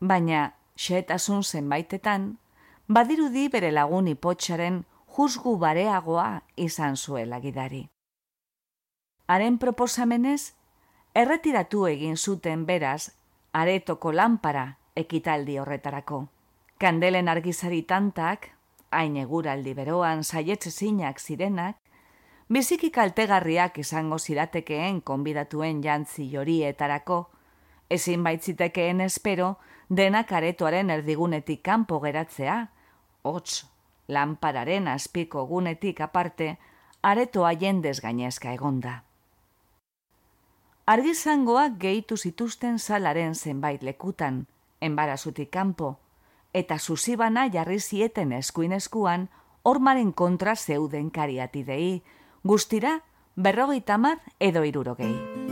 baina 0.00 0.54
xetasun 0.76 1.42
zenbaitetan, 1.42 2.38
badirudi 2.88 3.48
bere 3.48 3.72
lagun 3.72 4.08
ipotxaren 4.08 4.84
juzgu 5.16 5.56
bareagoa 5.58 6.42
izan 6.56 6.96
zuela 6.96 7.40
gidari. 7.40 7.88
Haren 9.26 9.58
proposamenez, 9.58 10.54
erretiratu 11.14 11.86
egin 11.86 12.16
zuten 12.16 12.66
beraz, 12.66 13.10
aretoko 13.52 14.12
lanpara 14.12 14.76
ekitaldi 14.94 15.58
horretarako. 15.58 16.26
Kandelen 16.78 17.28
argizari 17.32 17.82
tantak, 17.88 18.50
hain 18.92 19.14
eguraldi 19.16 19.72
beroan 19.72 20.20
saietze 20.24 20.70
zinak 20.70 21.20
zirenak, 21.20 21.78
biziki 22.52 22.90
kaltegarriak 22.92 23.78
izango 23.80 24.18
ziratekeen 24.18 25.00
konbidatuen 25.00 25.80
jantzi 25.84 26.28
jorietarako, 26.34 27.22
ezin 27.88 28.22
baitzitekeen 28.28 29.00
espero, 29.00 29.54
denak 29.88 30.32
aretoaren 30.36 30.92
erdigunetik 30.92 31.64
kanpo 31.64 32.00
geratzea, 32.04 32.60
hots, 33.24 33.64
lanpararen 34.08 34.92
azpiko 34.92 35.46
gunetik 35.48 36.04
aparte, 36.04 36.58
aretoa 37.02 37.56
jendez 37.56 38.02
gainezka 38.04 38.52
egonda. 38.52 38.98
Argizangoak 40.86 41.80
gehitu 41.80 42.16
zituzten 42.16 42.78
salaren 42.78 43.34
zenbait 43.34 43.82
lekutan, 43.82 44.44
enbarazutik 44.80 45.50
kanpo, 45.50 45.96
eta 46.52 46.78
susibana 46.78 47.48
jarri 47.52 47.80
zieten 47.80 48.32
eskuin 48.32 48.72
eskuan, 48.72 49.28
ormaren 49.62 50.12
kontra 50.12 50.56
zeuden 50.56 51.10
kariatidei, 51.10 52.02
guztira 52.44 53.00
berrogeita 53.34 53.98
mar 53.98 54.22
edo 54.38 54.64
irurogei. 54.64 55.46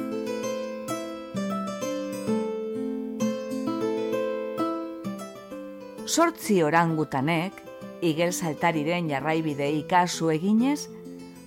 sortzi 6.15 6.61
orangutanek, 6.63 7.57
igel 8.05 8.31
saltariren 8.33 9.09
jarraibide 9.11 9.67
ikasu 9.81 10.31
eginez, 10.31 10.87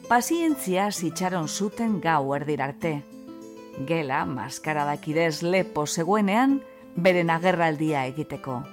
pazientzia 0.10 0.90
zitxaron 0.92 1.48
zuten 1.48 2.02
gau 2.04 2.34
erdirarte. 2.36 2.98
Gela, 3.88 4.26
maskaradakidez 4.26 5.44
lepo 5.44 5.86
zegoenean, 5.88 6.60
beren 6.96 7.30
agerraldia 7.30 8.08
egiteko. 8.12 8.64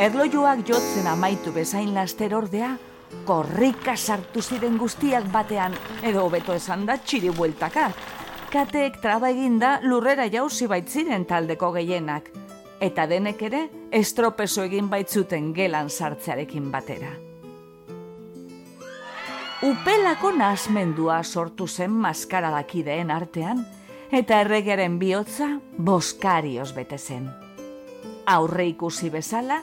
Erlojuak 0.00 0.62
jotzen 0.64 1.04
amaitu 1.10 1.50
bezain 1.52 1.90
laster 1.92 2.32
ordea, 2.32 2.70
korrika 3.28 3.92
sartu 4.00 4.40
ziren 4.40 4.78
guztiak 4.80 5.26
batean, 5.28 5.74
edo 6.00 6.22
hobeto 6.24 6.54
esan 6.56 6.86
da 6.88 6.94
txiri 6.96 7.28
bueltaka. 7.36 7.90
Kateek 8.48 8.96
traba 9.02 9.28
eginda 9.28 9.74
lurrera 9.84 10.24
jauzi 10.32 10.70
baitziren 10.72 11.26
taldeko 11.28 11.68
gehienak, 11.74 12.30
eta 12.80 13.04
denek 13.10 13.42
ere 13.50 13.60
estropeso 13.92 14.64
egin 14.64 14.88
baitzuten 14.88 15.50
gelan 15.52 15.90
sartzearekin 15.92 16.70
batera. 16.72 17.12
Upelako 19.68 20.32
nasmendua 20.32 21.20
sortu 21.24 21.68
zen 21.68 21.92
maskaradakideen 21.92 23.12
artean, 23.12 23.66
eta 24.10 24.40
erregeren 24.46 24.96
bihotza 24.98 25.58
boskarioz 25.76 26.70
bete 26.72 26.96
zen. 26.96 27.28
Aurre 28.30 28.64
ikusi 28.70 29.10
bezala, 29.10 29.60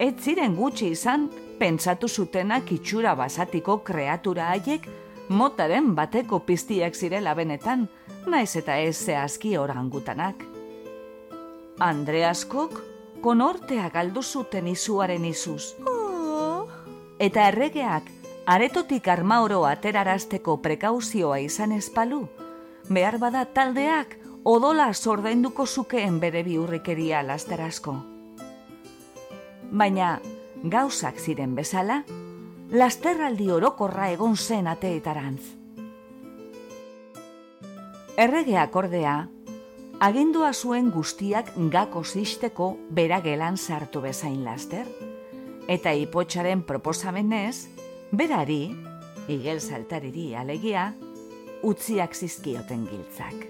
ez 0.00 0.16
ziren 0.24 0.54
gutxi 0.56 0.94
izan, 0.94 1.28
pentsatu 1.60 2.08
zutenak 2.08 2.70
itxura 2.72 3.12
basatiko 3.18 3.82
kreatura 3.84 4.46
haiek, 4.54 4.86
motaren 5.28 5.90
bateko 5.94 6.38
piztiak 6.46 6.94
zirela 6.96 7.34
benetan, 7.36 7.84
naiz 8.26 8.54
eta 8.56 8.78
ez 8.80 8.96
zehazki 8.96 9.58
orangutanak. 9.60 10.40
Andreaskok 11.84 12.80
konortea 13.20 13.90
galdu 13.92 14.22
zuten 14.22 14.70
izuaren 14.72 15.26
izuz. 15.28 15.74
Eta 17.20 17.48
erregeak 17.52 18.08
aretotik 18.48 19.08
armaoro 19.08 19.66
aterarazteko 19.68 20.56
prekauzioa 20.64 21.42
izan 21.44 21.76
espalu, 21.76 22.22
behar 22.88 23.18
bada 23.20 23.44
taldeak 23.44 24.16
odola 24.48 24.88
sordainduko 24.94 25.66
zukeen 25.66 26.16
bere 26.24 26.42
biurrikeria 26.48 27.20
lasterazko. 27.22 27.98
Baina 29.70 30.18
gauzak 30.66 31.18
ziren 31.22 31.54
bezala, 31.54 32.02
lasterraldi 32.74 33.50
orokorra 33.54 34.08
egon 34.10 34.36
zen 34.36 34.66
ateetarantz. 34.66 35.42
Erregeak 38.20 38.74
ordea, 38.76 39.14
agindua 40.00 40.50
zuen 40.52 40.90
guztiak 40.90 41.52
gako 41.70 42.02
zisteko 42.04 42.72
beragelan 42.90 43.56
sartu 43.56 44.02
bezain 44.02 44.42
laster, 44.44 44.88
eta 45.68 45.92
ipotxaren 45.94 46.64
proposamenez, 46.66 47.68
berari, 48.10 48.74
igel 49.30 49.60
saltariri 49.60 50.34
alegia, 50.34 50.90
utziak 51.62 52.14
zizkioten 52.16 52.86
giltzak. 52.90 53.46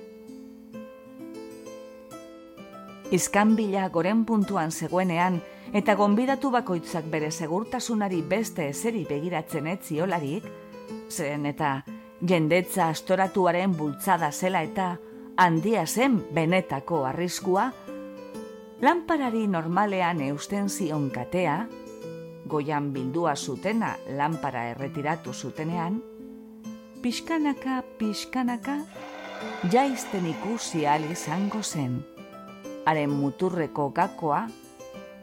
Izkanbila 3.11 3.89
goren 3.91 4.25
puntuan 4.25 4.71
zegoenean, 4.71 5.41
eta 5.73 5.95
gonbidatu 5.95 6.51
bakoitzak 6.51 7.07
bere 7.11 7.31
segurtasunari 7.31 8.23
beste 8.27 8.69
ezeri 8.71 9.05
begiratzen 9.09 9.69
etziolarik, 9.71 10.47
zen 11.11 11.47
eta 11.47 11.81
jendetza 12.27 12.89
astoratuaren 12.91 13.77
bultzada 13.77 14.33
zela 14.33 14.63
eta 14.67 14.97
handia 15.37 15.87
zen 15.87 16.19
benetako 16.35 17.05
arriskua, 17.07 17.71
lanparari 18.83 19.47
normalean 19.47 20.21
eusten 20.27 20.69
zion 20.69 21.11
katea, 21.11 21.67
goian 22.51 22.93
bildua 22.93 23.37
zutena 23.37 23.97
lanpara 24.17 24.67
erretiratu 24.73 25.33
zutenean, 25.33 26.01
pixkanaka, 27.03 27.83
pixkanaka, 27.99 28.81
jaizten 29.71 30.27
ikusi 30.27 30.85
izango 31.11 31.63
zen. 31.63 32.05
Haren 32.87 33.11
muturreko 33.11 33.91
gakoa, 33.91 34.49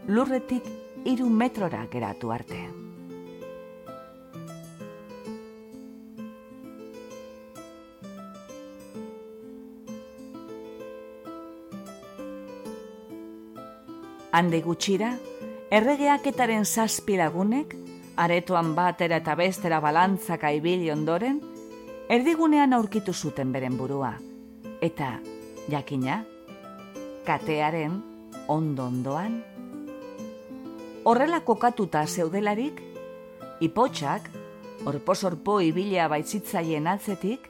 lurretik 0.08 0.64
iru 1.06 1.28
metrora 1.30 1.86
geratu 1.92 2.32
arte. 2.32 2.60
Hande 14.38 14.60
gutxira, 14.62 15.16
erregeaketaren 15.74 16.64
zazpi 16.64 17.18
lagunek, 17.18 17.74
aretoan 18.22 18.76
batera 18.78 19.18
eta 19.24 19.34
bestera 19.36 19.80
balantzaka 19.82 20.52
ibili 20.54 20.92
ondoren, 20.94 21.42
erdigunean 22.08 22.76
aurkitu 22.78 23.14
zuten 23.14 23.52
beren 23.52 23.78
burua. 23.80 24.14
Eta, 24.82 25.18
jakina, 25.72 26.22
katearen 27.26 27.98
ondo-ondoan. 28.48 29.57
Horrela 31.08 31.40
kokatuta 31.48 32.02
zeudelarik, 32.04 32.82
ipotxak, 33.64 34.26
orposorpo 34.92 35.54
ibilea 35.64 36.10
baitzitzaien 36.12 36.90
atzetik, 36.92 37.46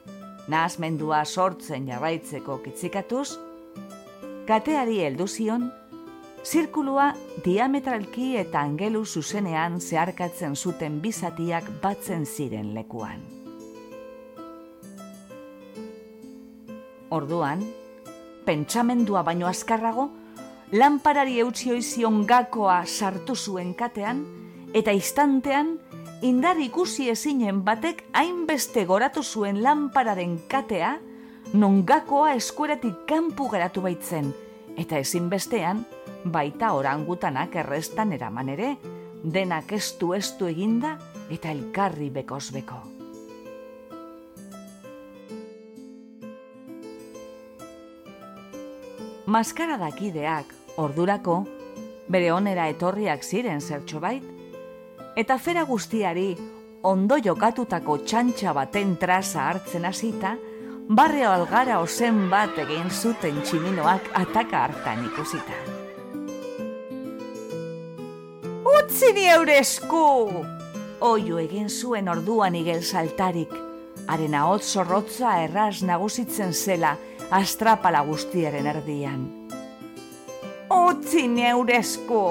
nahazmendua 0.46 1.24
sortzen 1.26 1.88
jarraitzeko 1.90 2.60
kitzikatuz, 2.62 3.32
kateari 4.46 5.00
heldu 5.08 5.26
zion, 5.26 5.66
Zirkulua 6.46 7.08
diametralki 7.44 8.28
eta 8.38 8.62
angelu 8.62 9.02
zuzenean 9.04 9.80
zeharkatzen 9.80 10.54
zuten 10.54 11.00
bizatiak 11.02 11.66
batzen 11.82 12.22
ziren 12.30 12.70
lekuan. 12.76 13.26
Orduan, 17.10 17.66
pentsamendua 18.46 19.26
baino 19.26 19.50
azkarrago, 19.50 20.08
lanparari 20.72 21.38
eutzi 21.40 21.70
oizion 21.72 22.24
gakoa 22.28 22.82
sartu 22.86 23.36
zuen 23.36 23.72
katean, 23.74 24.24
eta 24.74 24.92
istantean, 24.92 25.78
indar 26.22 26.58
ikusi 26.60 27.08
ezinen 27.10 27.62
batek 27.64 28.04
hainbeste 28.12 28.84
goratu 28.84 29.22
zuen 29.22 29.62
lanpararen 29.62 30.38
katea, 30.48 30.98
non 31.54 31.84
gakoa 31.86 32.34
eskueratik 32.36 33.06
kanpu 33.08 33.48
geratu 33.48 33.80
baitzen, 33.86 34.34
eta 34.76 34.98
ezinbestean, 34.98 35.86
baita 36.24 36.74
orangutanak 36.76 37.56
errestan 37.56 38.12
eraman 38.12 38.52
ere, 38.52 38.76
denak 39.24 39.72
estu 39.72 40.12
estu 40.14 40.46
eginda 40.46 40.98
eta 41.30 41.50
elkarri 41.50 42.10
bekoz 42.10 42.50
beko. 49.28 49.32
Maskara 49.32 49.76
dakideak, 49.76 50.54
ordurako, 50.76 51.44
bere 52.08 52.32
onera 52.32 52.68
etorriak 52.68 53.22
ziren 53.22 53.60
zertxo 53.60 54.00
bait, 54.00 54.22
eta 55.16 55.38
fera 55.38 55.64
guztiari 55.64 56.36
ondo 56.82 57.18
jokatutako 57.18 57.98
txantxa 58.06 58.52
baten 58.54 58.96
traza 58.96 59.48
hartzen 59.48 59.84
hasita, 59.84 60.36
barrio 60.88 61.30
algara 61.30 61.80
ozen 61.80 62.30
bat 62.30 62.56
egin 62.58 62.90
zuten 62.90 63.42
tximinoak 63.42 64.08
ataka 64.14 64.64
hartan 64.64 65.04
ikusita. 65.04 65.52
utzi 68.78 69.12
ni 69.12 69.26
esku! 69.58 70.44
Oio 71.00 71.38
egin 71.38 71.68
zuen 71.68 72.08
orduan 72.08 72.54
igel 72.54 72.82
saltarik, 72.82 73.52
haren 74.08 74.34
ahot 74.34 74.62
zorrotza 74.62 75.44
erraz 75.44 75.82
nagusitzen 75.82 76.52
zela 76.52 76.96
astrapala 77.30 78.00
guztiaren 78.04 78.66
erdian. 78.66 79.24
Utzi 80.72 81.26
ni 81.28 81.44
esku! 81.76 82.22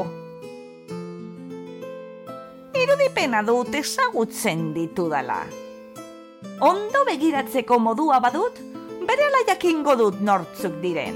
Irudipena 2.78 3.44
dut 3.46 3.74
ezagutzen 3.76 4.74
ditudala. 4.74 5.44
Ondo 6.62 7.04
begiratzeko 7.06 7.80
modua 7.80 8.20
badut, 8.20 8.58
bere 9.06 9.30
jakingo 9.48 9.96
dut 9.96 10.20
nortzuk 10.22 10.82
diren. 10.82 11.16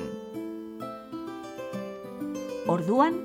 Orduan, 2.67 3.17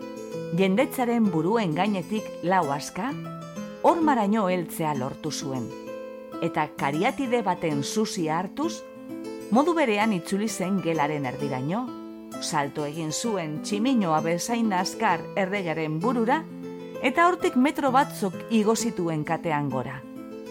jendetzaren 0.57 1.30
buruen 1.30 1.74
gainetik 1.74 2.24
lau 2.42 2.70
aska, 2.72 3.12
hor 3.82 4.00
maraino 4.00 4.48
heltzea 4.48 4.94
lortu 4.94 5.30
zuen. 5.30 5.68
Eta 6.42 6.68
kariatide 6.76 7.42
baten 7.42 7.82
zuzia 7.84 8.38
hartuz, 8.38 8.82
modu 9.51 9.74
berean 9.74 10.12
itzuli 10.12 10.49
zen 10.49 10.80
gelaren 10.82 11.26
erdiraino, 11.28 11.84
salto 12.40 12.84
egin 12.86 13.12
zuen 13.12 13.61
tximinoa 13.62 14.20
bezain 14.24 14.72
askar 14.72 15.22
erregaren 15.38 16.01
burura, 16.01 16.42
eta 17.03 17.28
hortik 17.28 17.57
metro 17.57 17.92
batzuk 17.94 18.34
igozituen 18.51 19.24
katean 19.24 19.70
gora. 19.70 20.01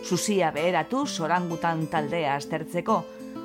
Zuzia 0.05 0.51
beheratu 0.53 1.05
sorangutan 1.05 1.87
taldea 1.91 2.35
aztertzeko, 2.35 2.99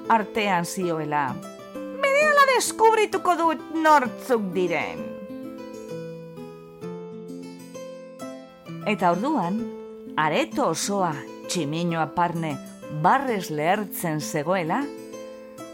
artean 0.08 0.66
zioela. 0.66 1.30
Bereala 1.74 2.46
deskubrituko 2.54 3.36
dut 3.38 3.64
nortzuk 3.74 4.50
diren. 4.54 5.06
Eta 8.90 9.10
orduan, 9.12 9.60
areto 10.16 10.70
osoa 10.72 11.12
tximinoa 11.48 12.06
parne 12.14 12.56
barrez 13.02 13.50
lehertzen 13.50 14.20
zegoela, 14.20 14.80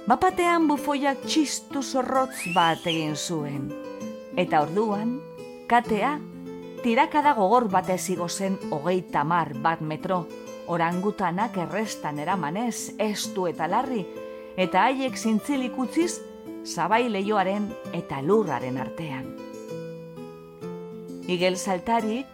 bapatean 0.07 0.69
bufoiak 0.71 1.25
txistu 1.27 1.83
zorrotz 1.83 2.53
bat 2.55 2.85
egin 2.87 3.17
zuen. 3.17 3.67
Eta 4.39 4.61
orduan, 4.63 5.17
katea, 5.67 6.13
tirakada 6.85 7.33
gogor 7.35 7.67
bat 7.73 7.91
ezigo 7.91 8.29
zen 8.29 8.59
hogei 8.71 9.01
tamar 9.11 9.51
bat 9.65 9.83
metro, 9.83 10.21
orangutanak 10.71 11.59
errestan 11.59 12.21
eramanez, 12.23 12.93
estu 13.03 13.49
eta 13.51 13.67
larri, 13.67 14.05
eta 14.57 14.87
haiek 14.87 15.19
zintzilik 15.19 15.75
utziz, 15.79 16.21
zabai 16.67 17.09
lehioaren 17.11 17.67
eta 17.95 18.23
lurraren 18.23 18.79
artean. 18.79 19.27
Igel 21.27 21.59
saltarik, 21.59 22.31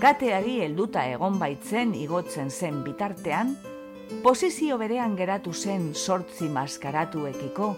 kateari 0.00 0.60
helduta 0.66 1.06
egon 1.08 1.40
baitzen 1.40 1.94
igotzen 1.96 2.52
zen 2.52 2.82
bitartean, 2.84 3.56
posizio 4.22 4.78
berean 4.78 5.16
geratu 5.16 5.52
zen 5.52 5.94
sortzi 5.94 6.48
maskaratuekiko, 6.48 7.74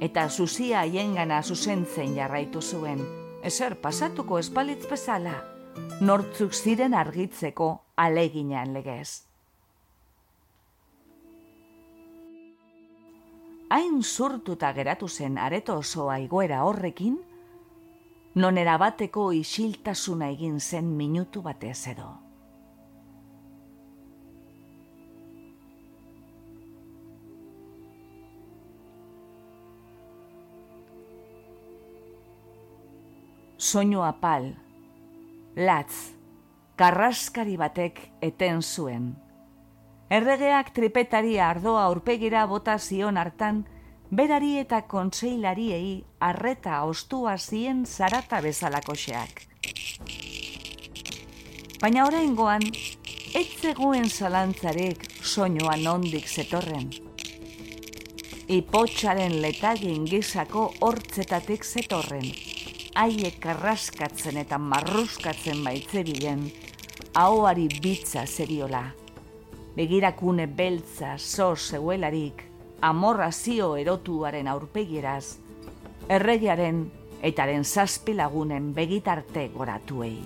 eta 0.00 0.28
zuzia 0.28 0.80
haiengana 0.84 1.42
zuzentzen 1.42 2.14
jarraitu 2.16 2.62
zuen, 2.62 3.02
ezer 3.42 3.76
pasatuko 3.82 4.38
espalitz 4.38 4.86
bezala, 4.90 5.34
nortzuk 6.00 6.54
ziren 6.54 6.94
argitzeko 6.94 7.70
aleginean 7.96 8.72
legez. 8.72 9.24
Hain 13.68 14.02
zurtuta 14.02 14.72
geratu 14.72 15.08
zen 15.08 15.36
areto 15.38 15.76
osoa 15.76 16.18
igoera 16.22 16.62
horrekin, 16.64 17.18
non 18.34 18.56
erabateko 18.58 19.32
isiltasuna 19.32 20.30
egin 20.30 20.60
zen 20.60 20.96
minutu 20.96 21.42
batez 21.42 21.86
edo. 21.92 22.27
Soinu 33.58 34.04
apal, 34.06 34.52
latz, 35.58 36.14
karraskari 36.78 37.56
batek 37.58 37.96
eten 38.22 38.60
zuen. 38.62 39.08
Erregeak 40.14 40.70
tripetari 40.76 41.40
ardoa 41.42 41.80
aurpegira 41.88 42.44
bota 42.46 42.76
zion 42.78 43.16
hartan, 43.18 43.64
berari 44.14 44.52
eta 44.60 44.84
kontseilariei 44.86 46.04
arreta 46.20 46.84
ostua 46.86 47.34
zien 47.36 47.82
zarata 47.84 48.38
bezalakoxeak. 48.40 49.42
Baina 51.82 52.06
oraingoan 52.06 52.62
ez 53.34 53.48
zegoen 53.58 54.06
zalantzarek 54.06 55.02
soinuan 55.22 55.82
ondik 55.96 56.30
zetorren. 56.30 56.92
Ipotxaren 58.46 59.40
letagin 59.42 60.06
gizako 60.06 60.70
hortzetatik 60.78 61.66
zetorren, 61.66 62.30
haiek 62.98 63.36
karraskatzen 63.38 64.40
eta 64.40 64.58
marruskatzen 64.58 65.60
baitze 65.62 66.02
bilen, 66.02 66.48
ahoari 67.14 67.68
bitza 67.82 68.24
zeriola. 68.26 68.88
Begirakune 69.76 70.48
beltza 70.50 71.12
so 71.18 71.52
zeuelarik, 71.54 72.42
amorrazio 72.82 73.76
erotuaren 73.78 74.50
aurpegieraz, 74.50 75.38
erregearen 76.10 76.88
etaren 77.22 77.64
zazpi 77.64 78.16
lagunen 78.18 78.72
begitarte 78.74 79.46
goratuei. 79.54 80.18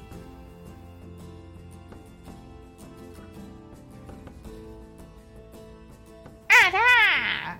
Ara! 6.62 7.58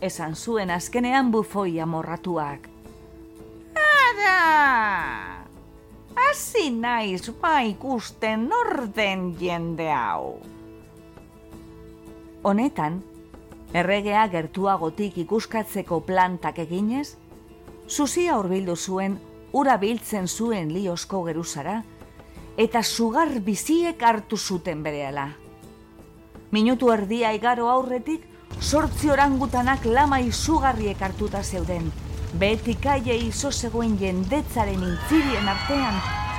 Esan 0.00 0.36
zuen 0.36 0.70
azkenean 0.70 1.34
bufoi 1.34 1.80
amorratuak, 1.80 2.71
Ara! 4.12 5.46
Hasi 6.16 6.70
naiz 6.70 7.30
ba 7.40 7.62
ikusten 7.64 8.50
orden 8.52 9.36
jende 9.40 9.88
hau. 9.92 10.38
Honetan, 12.42 13.00
erregea 13.72 14.26
gertuagotik 14.28 15.16
ikuskatzeko 15.24 16.00
plantak 16.04 16.58
eginez, 16.58 17.16
Zuzia 17.88 18.36
hurbildu 18.38 18.76
zuen 18.76 19.18
ura 19.52 19.76
biltzen 19.76 20.28
zuen 20.28 20.70
liosko 20.72 21.22
geruzara, 21.24 21.82
eta 22.56 22.82
sugar 22.82 23.32
biziek 23.40 24.02
hartu 24.02 24.36
zuten 24.36 24.82
berehala. 24.82 25.26
Minutu 26.52 26.92
erdia 26.92 27.32
igaro 27.32 27.68
aurretik, 27.68 28.24
sortzi 28.60 29.10
orangutanak 29.10 29.84
lama 29.84 30.20
izugarriek 30.20 31.00
hartuta 31.02 31.42
zeuden. 31.42 31.90
Betik 32.40 32.86
aie 32.88 33.16
izo 33.26 33.50
zegoen 33.52 33.98
jendetzaren 34.00 34.80
intzirien 34.86 35.48
artean, 35.52 35.98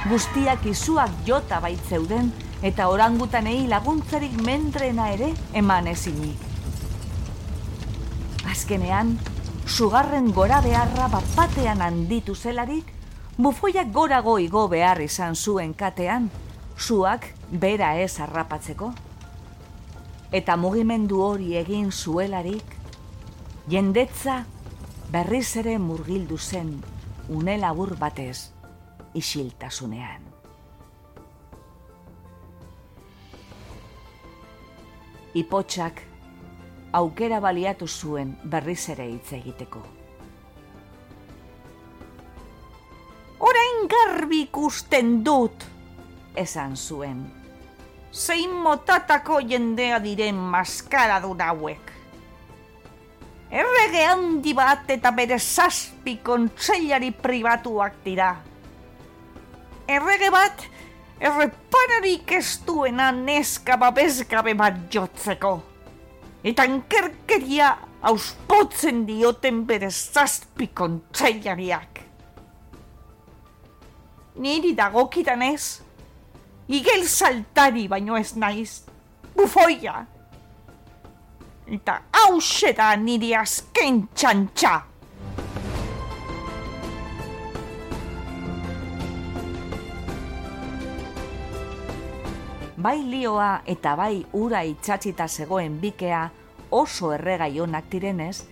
guztiak 0.10 0.66
izuak 0.66 1.14
jota 1.28 1.60
baitzeuden, 1.62 2.32
eta 2.64 2.88
orangutanei 2.90 3.68
laguntzarik 3.70 4.34
mendrena 4.46 5.10
ere 5.14 5.30
eman 5.54 5.88
ezinik. 5.92 6.50
Azkenean, 8.50 9.18
sugarren 9.68 10.32
gora 10.34 10.62
beharra 10.66 11.08
bapatean 11.14 11.82
handitu 11.82 12.36
zelarik, 12.36 12.90
bufoiak 13.38 13.94
gora 13.94 14.22
goigo 14.22 14.68
behar 14.68 15.02
izan 15.02 15.36
zuen 15.36 15.74
katean, 15.74 16.30
zuak 16.78 17.34
bera 17.50 17.96
ez 18.02 18.16
harrapatzeko 18.20 18.94
eta 20.34 20.58
mugimendu 20.58 21.22
hori 21.22 21.54
egin 21.60 21.92
zuelarik, 21.94 22.66
jendetza 23.70 24.42
berriz 25.14 25.56
ere 25.62 25.78
murgildu 25.78 26.38
zen 26.38 26.70
une 27.30 27.54
labur 27.62 27.92
batez 28.00 28.50
isiltasunean. 29.14 30.24
Ipotxak 35.38 36.02
aukera 36.98 37.40
baliatu 37.46 37.88
zuen 37.88 38.34
berriz 38.44 38.90
ere 38.96 39.08
hitz 39.12 39.36
egiteko. 39.38 39.84
Orain 43.38 43.86
garbi 43.94 44.44
ikusten 44.48 45.16
dut, 45.26 45.70
esan 46.36 46.78
zuen 46.78 47.24
zein 48.14 48.52
motatako 48.66 49.40
jendea 49.50 50.00
diren 50.00 50.36
maskara 50.36 51.20
hauek. 51.22 51.93
Errege 53.54 54.02
handi 54.10 54.50
bat 54.58 54.88
eta 54.90 55.12
bere 55.14 55.38
zazpi 55.38 56.16
kontseilari 56.26 57.12
pribatuak 57.14 58.00
dira. 58.02 58.32
Errege 59.86 60.32
bat, 60.34 60.64
errepararik 61.22 62.32
ez 62.34 62.64
duena 62.66 63.12
neska 63.14 63.78
babesgabe 63.78 64.56
bat 64.58 64.80
jotzeko. 64.90 65.52
Eta 66.42 66.66
enkerkeria 66.66 67.68
auspotzen 68.10 69.04
dioten 69.06 69.62
bere 69.70 69.92
zazpi 69.92 70.72
kontseilariak. 70.74 72.02
Niri 74.42 74.74
dagokitan 74.74 75.46
ez, 75.46 75.78
igel 76.74 77.06
saltari 77.06 77.86
baino 77.88 78.18
ez 78.18 78.34
naiz, 78.34 78.82
bufoia. 79.38 80.08
Eta 81.68 82.02
hause 82.12 82.74
da 82.76 82.96
niri 82.96 83.34
azken 83.36 84.08
txantxa. 84.14 84.74
Bai 92.84 93.00
lioa 93.08 93.62
eta 93.66 93.96
bai 93.96 94.26
ura 94.36 94.64
itxatxita 94.68 95.28
zegoen 95.28 95.80
bikea 95.80 96.24
oso 96.72 97.14
erregai 97.16 97.60
onak 97.64 97.92
direnez, 97.92 98.44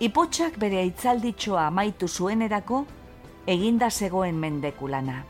ipotxak 0.00 0.58
bere 0.58 0.82
itzalditxoa 0.90 1.66
amaitu 1.68 2.08
zuenerako 2.08 2.86
eginda 3.46 3.90
zegoen 3.90 4.34
mendekulana 4.34 5.20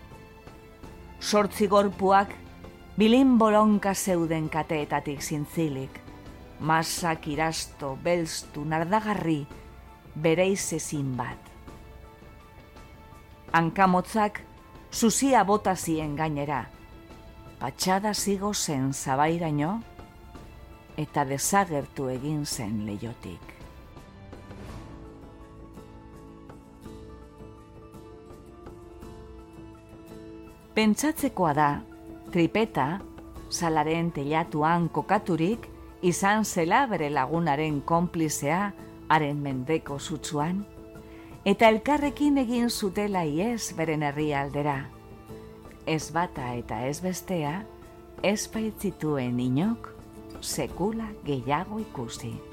sortzi 1.20 1.66
gorpuak 1.68 2.32
bilin 2.98 3.38
bolonka 3.38 3.94
zeuden 3.94 4.48
kateetatik 4.48 5.20
zintzilik. 5.22 6.09
Masak 6.61 7.26
irasto, 7.32 7.94
belztu, 8.04 8.66
nardagarri, 8.68 9.46
bere 10.14 10.50
ezin 10.52 11.14
bat. 11.16 11.38
Hankamotzak 13.52 14.42
zuzia 14.92 15.44
bota 15.44 15.74
zien 15.76 16.16
gainera. 16.16 16.66
Patxada 17.61 18.12
zigo 18.14 18.52
zen 18.54 18.92
zabairaino 18.92 19.80
eta 20.96 21.24
desagertu 21.24 22.08
egin 22.12 22.44
zen 22.44 22.84
leiotik. 22.86 23.56
Pentsatzekoa 30.74 31.52
da, 31.54 31.70
tripeta, 32.30 33.00
salaren 33.50 34.12
telatuan 34.14 34.88
kokaturik, 34.88 35.69
izan 36.03 36.44
zela 36.44 36.86
bere 36.86 37.11
lagunaren 37.11 37.80
konplizea, 37.80 38.72
haren 39.09 39.40
mendeko 39.42 39.98
zutsuan, 39.98 40.64
eta 41.44 41.68
elkarrekin 41.68 42.38
egin 42.38 42.70
zutela 42.70 43.24
iez 43.24 43.72
beren 43.76 44.03
herri 44.07 44.32
aldera. 44.34 44.78
Ez 45.86 46.11
bata 46.14 46.53
eta 46.55 46.84
ez 46.86 47.01
bestea, 47.01 47.64
ez 48.22 48.46
baitzituen 48.53 49.40
inok, 49.40 49.90
sekula 50.40 51.11
gehiago 51.24 51.80
ikusi. 51.80 52.49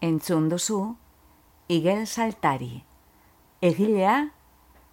Entzun 0.00 0.50
duzu, 0.50 0.96
Igel 1.68 2.06
Saltari. 2.06 2.84
Egilea, 3.62 4.32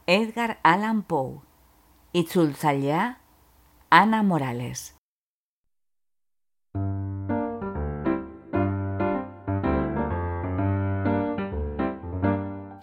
Edgar 0.07 0.59
Allan 0.63 1.01
Poe. 1.03 1.41
Itzultzailea, 2.13 3.17
Ana 3.89 4.23
Morales. 4.23 4.95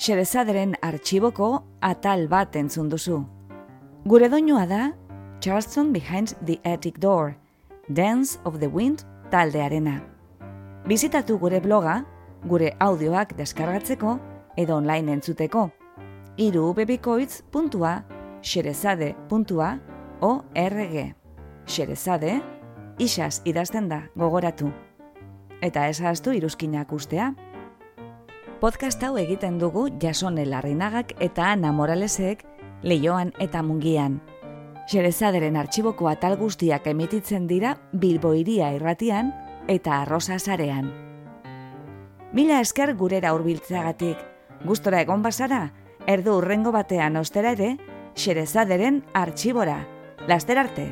Xerezaderen 0.01 0.77
artxiboko 0.83 1.65
atal 1.81 2.27
bat 2.29 2.57
entzun 2.57 2.89
duzu. 2.89 3.25
Gure 4.05 4.29
doinua 4.29 4.67
da 4.67 4.93
Charleston 5.41 5.93
Behind 5.93 6.37
the 6.45 6.61
Attic 6.65 7.01
Door, 7.01 7.37
Dance 7.89 8.39
of 8.45 8.61
the 8.61 8.69
Wind 8.69 9.05
taldearena. 9.31 10.10
Bizitatu 10.91 11.37
gure 11.39 11.61
bloga, 11.63 12.01
gure 12.51 12.73
audioak 12.83 13.37
deskargatzeko 13.39 14.17
edo 14.59 14.79
online 14.81 15.13
entzuteko. 15.13 15.69
Iru 16.37 16.75
xerezade.org 18.43 21.15
Xerezade, 21.67 22.41
isaz 22.99 23.43
idazten 23.45 23.89
da, 23.89 24.09
gogoratu. 24.17 24.73
Eta 25.63 25.87
ezaztu 25.87 26.33
iruzkinak 26.33 26.93
ustea. 26.93 27.35
Podcast 28.59 29.03
hau 29.05 29.17
egiten 29.17 29.59
dugu 29.59 29.91
jasone 30.03 30.45
larrinagak 30.45 31.13
eta 31.21 31.53
Ana 31.53 31.73
Moralesek 31.73 32.45
leioan 32.83 33.33
eta 33.39 33.63
mungian. 33.63 34.21
Xerezaderen 34.91 35.57
artxiboko 35.57 36.09
atal 36.09 36.37
guztiak 36.37 36.87
emititzen 36.87 37.47
dira 37.47 37.77
Bilboiria 37.93 38.73
irratian 38.75 39.33
eta 39.71 40.01
Arrosa 40.03 40.39
zarean. 40.39 40.91
Mila 42.35 42.61
esker 42.61 42.97
gurera 42.99 43.33
hurbiltzeagatik. 43.35 44.19
Gustora 44.67 45.01
egon 45.07 45.23
bazara, 45.23 45.63
erdu 46.07 46.37
urrengo 46.41 46.73
batean 46.75 47.17
ostera 47.17 47.55
ere, 47.57 47.77
Xerezaderen 48.19 49.05
artxibora. 49.15 49.79
Laster 50.27 50.59
arte! 50.59 50.89